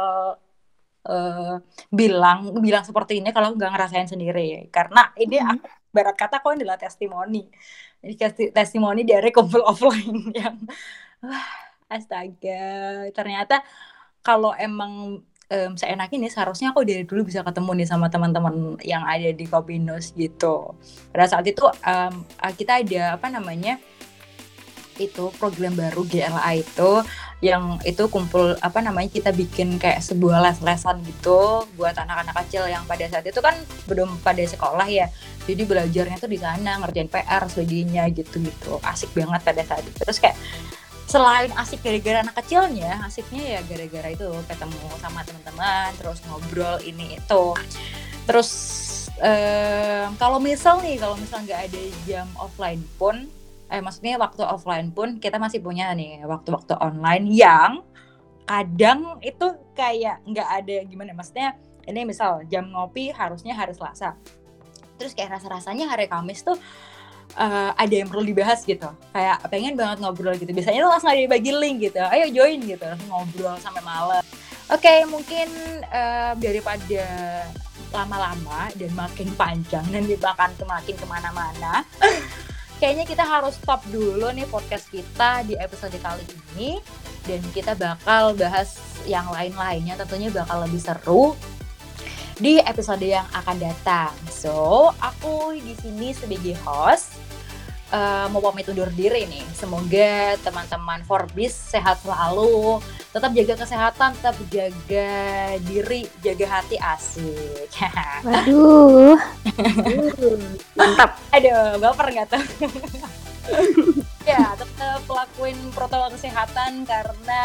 uh, 1.06 1.54
bilang 1.90 2.38
bilang 2.62 2.84
seperti 2.86 3.22
ini 3.22 3.30
kalau 3.34 3.54
nggak 3.54 3.70
ngerasain 3.72 4.08
sendiri 4.10 4.70
karena 4.70 5.10
ini 5.18 5.36
mm 5.38 5.44
-hmm. 5.44 5.52
aku 5.58 5.66
barat 5.92 6.16
kata 6.16 6.40
kok 6.40 6.56
adalah 6.56 6.80
testimoni. 6.80 7.46
Jadi 8.02 8.50
testimoni 8.50 9.04
dari 9.04 9.30
kumpul 9.30 9.62
offline 9.70 10.32
yang 10.34 10.56
astaga. 11.86 13.06
Ternyata 13.12 13.60
kalau 14.24 14.56
emang 14.56 15.22
um, 15.52 15.72
ini 16.16 16.28
seharusnya 16.32 16.72
aku 16.72 16.82
dari 16.82 17.04
dulu 17.04 17.28
bisa 17.28 17.44
ketemu 17.44 17.84
nih 17.84 17.88
sama 17.88 18.08
teman-teman 18.08 18.80
yang 18.82 19.04
ada 19.04 19.28
di 19.30 19.44
Kopinus 19.44 20.16
gitu. 20.16 20.72
Pada 21.12 21.28
saat 21.28 21.44
itu 21.44 21.62
um, 21.68 22.14
kita 22.56 22.80
ada 22.80 23.20
apa 23.20 23.28
namanya 23.28 23.76
itu 24.98 25.32
program 25.40 25.72
baru 25.76 26.04
GLA 26.04 26.60
itu 26.60 26.90
yang 27.42 27.82
itu 27.82 28.06
kumpul 28.06 28.54
apa 28.62 28.78
namanya 28.78 29.10
kita 29.10 29.34
bikin 29.34 29.74
kayak 29.82 29.98
sebuah 29.98 30.38
les-lesan 30.46 31.02
gitu 31.02 31.66
buat 31.74 31.96
anak-anak 31.98 32.38
kecil 32.46 32.70
yang 32.70 32.86
pada 32.86 33.02
saat 33.10 33.26
itu 33.26 33.42
kan 33.42 33.58
belum 33.90 34.22
pada 34.22 34.42
sekolah 34.46 34.86
ya. 34.86 35.10
Jadi 35.42 35.62
belajarnya 35.66 36.22
tuh 36.22 36.30
di 36.30 36.38
sana 36.38 36.78
ngerjain 36.78 37.10
PR 37.10 37.42
sebagainya 37.50 38.06
gitu 38.14 38.38
gitu 38.38 38.78
asik 38.86 39.10
banget 39.10 39.42
pada 39.42 39.62
saat 39.66 39.82
itu. 39.82 39.98
Terus 40.06 40.18
kayak 40.22 40.38
selain 41.10 41.50
asik 41.58 41.82
gara-gara 41.82 42.24
anak 42.24 42.40
kecilnya 42.40 43.02
asiknya 43.04 43.58
ya 43.58 43.60
gara-gara 43.68 44.08
itu 44.16 44.28
ketemu 44.48 44.80
sama 45.02 45.20
teman-teman 45.26 45.90
terus 45.98 46.22
ngobrol 46.30 46.78
ini 46.86 47.18
itu. 47.18 47.44
Terus 48.22 48.50
eh, 49.18 50.06
kalau 50.16 50.38
misal 50.38 50.78
nih 50.78 50.96
kalau 51.02 51.18
misal 51.18 51.42
nggak 51.42 51.68
ada 51.68 51.82
jam 52.06 52.30
offline 52.38 52.80
pun 52.96 53.26
eh 53.72 53.80
maksudnya 53.80 54.20
waktu 54.20 54.44
offline 54.44 54.92
pun 54.92 55.16
kita 55.16 55.40
masih 55.40 55.64
punya 55.64 55.88
nih 55.96 56.20
waktu-waktu 56.28 56.76
online 56.76 57.32
yang 57.32 57.80
kadang 58.44 59.16
itu 59.24 59.48
kayak 59.72 60.20
nggak 60.28 60.48
ada 60.60 60.76
gimana. 60.84 61.16
Maksudnya 61.16 61.56
ini 61.88 62.04
misal 62.04 62.44
jam 62.52 62.68
ngopi 62.68 63.08
harusnya 63.08 63.56
hari 63.56 63.72
Selasa. 63.72 64.12
Terus 65.00 65.16
kayak 65.16 65.40
rasa-rasanya 65.40 65.88
hari 65.88 66.04
Kamis 66.04 66.44
tuh 66.44 66.60
uh, 67.40 67.70
ada 67.72 67.94
yang 67.94 68.12
perlu 68.12 68.28
dibahas 68.28 68.60
gitu. 68.68 68.92
Kayak 69.16 69.40
pengen 69.48 69.72
banget 69.72 70.04
ngobrol 70.04 70.36
gitu. 70.36 70.52
Biasanya 70.52 70.84
tuh 70.84 70.90
langsung 70.92 71.10
ada 71.10 71.24
bagi 71.24 71.52
link 71.56 71.76
gitu. 71.88 72.02
Ayo 72.12 72.28
join 72.28 72.60
gitu. 72.60 72.84
Langsung 72.84 73.08
ngobrol 73.08 73.56
sampai 73.56 73.82
malam. 73.82 74.20
Oke 74.68 74.84
okay, 74.84 74.98
mungkin 75.08 75.48
uh, 75.88 76.36
daripada 76.36 77.04
lama-lama 77.92 78.72
dan 78.76 78.90
makin 78.96 79.28
panjang 79.36 79.84
dan 79.92 80.04
dimakan 80.08 80.50
makin 80.64 80.96
ke 80.96 81.06
mana-mana 81.08 81.84
kayaknya 82.82 83.06
kita 83.06 83.22
harus 83.22 83.54
stop 83.62 83.78
dulu 83.94 84.26
nih 84.34 84.42
podcast 84.50 84.90
kita 84.90 85.46
di 85.46 85.54
episode 85.54 85.94
kali 86.02 86.26
ini 86.58 86.82
dan 87.30 87.38
kita 87.54 87.78
bakal 87.78 88.34
bahas 88.34 88.74
yang 89.06 89.30
lain-lainnya 89.30 89.94
tentunya 89.94 90.34
bakal 90.34 90.66
lebih 90.66 90.82
seru 90.82 91.38
di 92.42 92.58
episode 92.58 93.06
yang 93.06 93.22
akan 93.38 93.54
datang. 93.62 94.10
So, 94.26 94.90
aku 94.98 95.54
di 95.62 95.78
sini 95.78 96.10
sebagai 96.10 96.58
host 96.66 97.14
uh, 97.94 98.26
mau 98.34 98.42
pamit 98.42 98.66
undur 98.66 98.90
diri 98.90 99.30
nih. 99.30 99.46
Semoga 99.54 100.34
teman-teman 100.42 101.06
Forbis 101.06 101.54
sehat 101.54 102.02
selalu, 102.02 102.82
tetap 103.12 103.30
jaga 103.36 103.54
kesehatan, 103.60 104.10
tetap 104.16 104.36
jaga 104.48 105.12
diri, 105.68 106.08
jaga 106.24 106.46
hati 106.48 106.76
asik. 106.80 107.68
Waduh. 108.24 109.20
Mantap. 110.72 111.20
Aduh, 111.36 111.76
baper 111.76 112.06
nggak 112.08 112.28
tuh? 112.32 112.44
ya, 114.32 114.56
tetap 114.56 115.04
lakuin 115.04 115.60
protokol 115.76 116.16
kesehatan 116.16 116.88
karena 116.88 117.44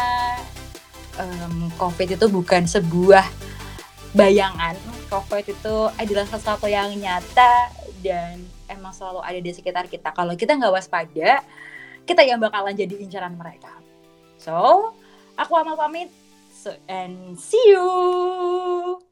um, 1.20 1.68
COVID 1.76 2.16
itu 2.16 2.26
bukan 2.32 2.64
sebuah 2.64 3.28
bayangan. 4.16 4.72
COVID 5.12 5.44
itu 5.52 5.76
adalah 6.00 6.26
sesuatu 6.32 6.64
yang 6.64 6.96
nyata 6.96 7.68
dan 8.00 8.40
emang 8.72 8.96
selalu 8.96 9.20
ada 9.20 9.36
di 9.36 9.52
sekitar 9.52 9.84
kita. 9.84 10.16
Kalau 10.16 10.32
kita 10.32 10.56
nggak 10.56 10.72
waspada, 10.72 11.44
kita 12.08 12.24
yang 12.24 12.40
bakalan 12.40 12.72
jadi 12.72 12.96
incaran 13.04 13.36
mereka. 13.36 13.72
So, 14.40 14.96
aku 15.38 15.52
Amal 15.54 15.78
pamit. 15.78 16.10
So, 16.50 16.74
and 16.90 17.38
see 17.38 17.62
you. 17.70 19.07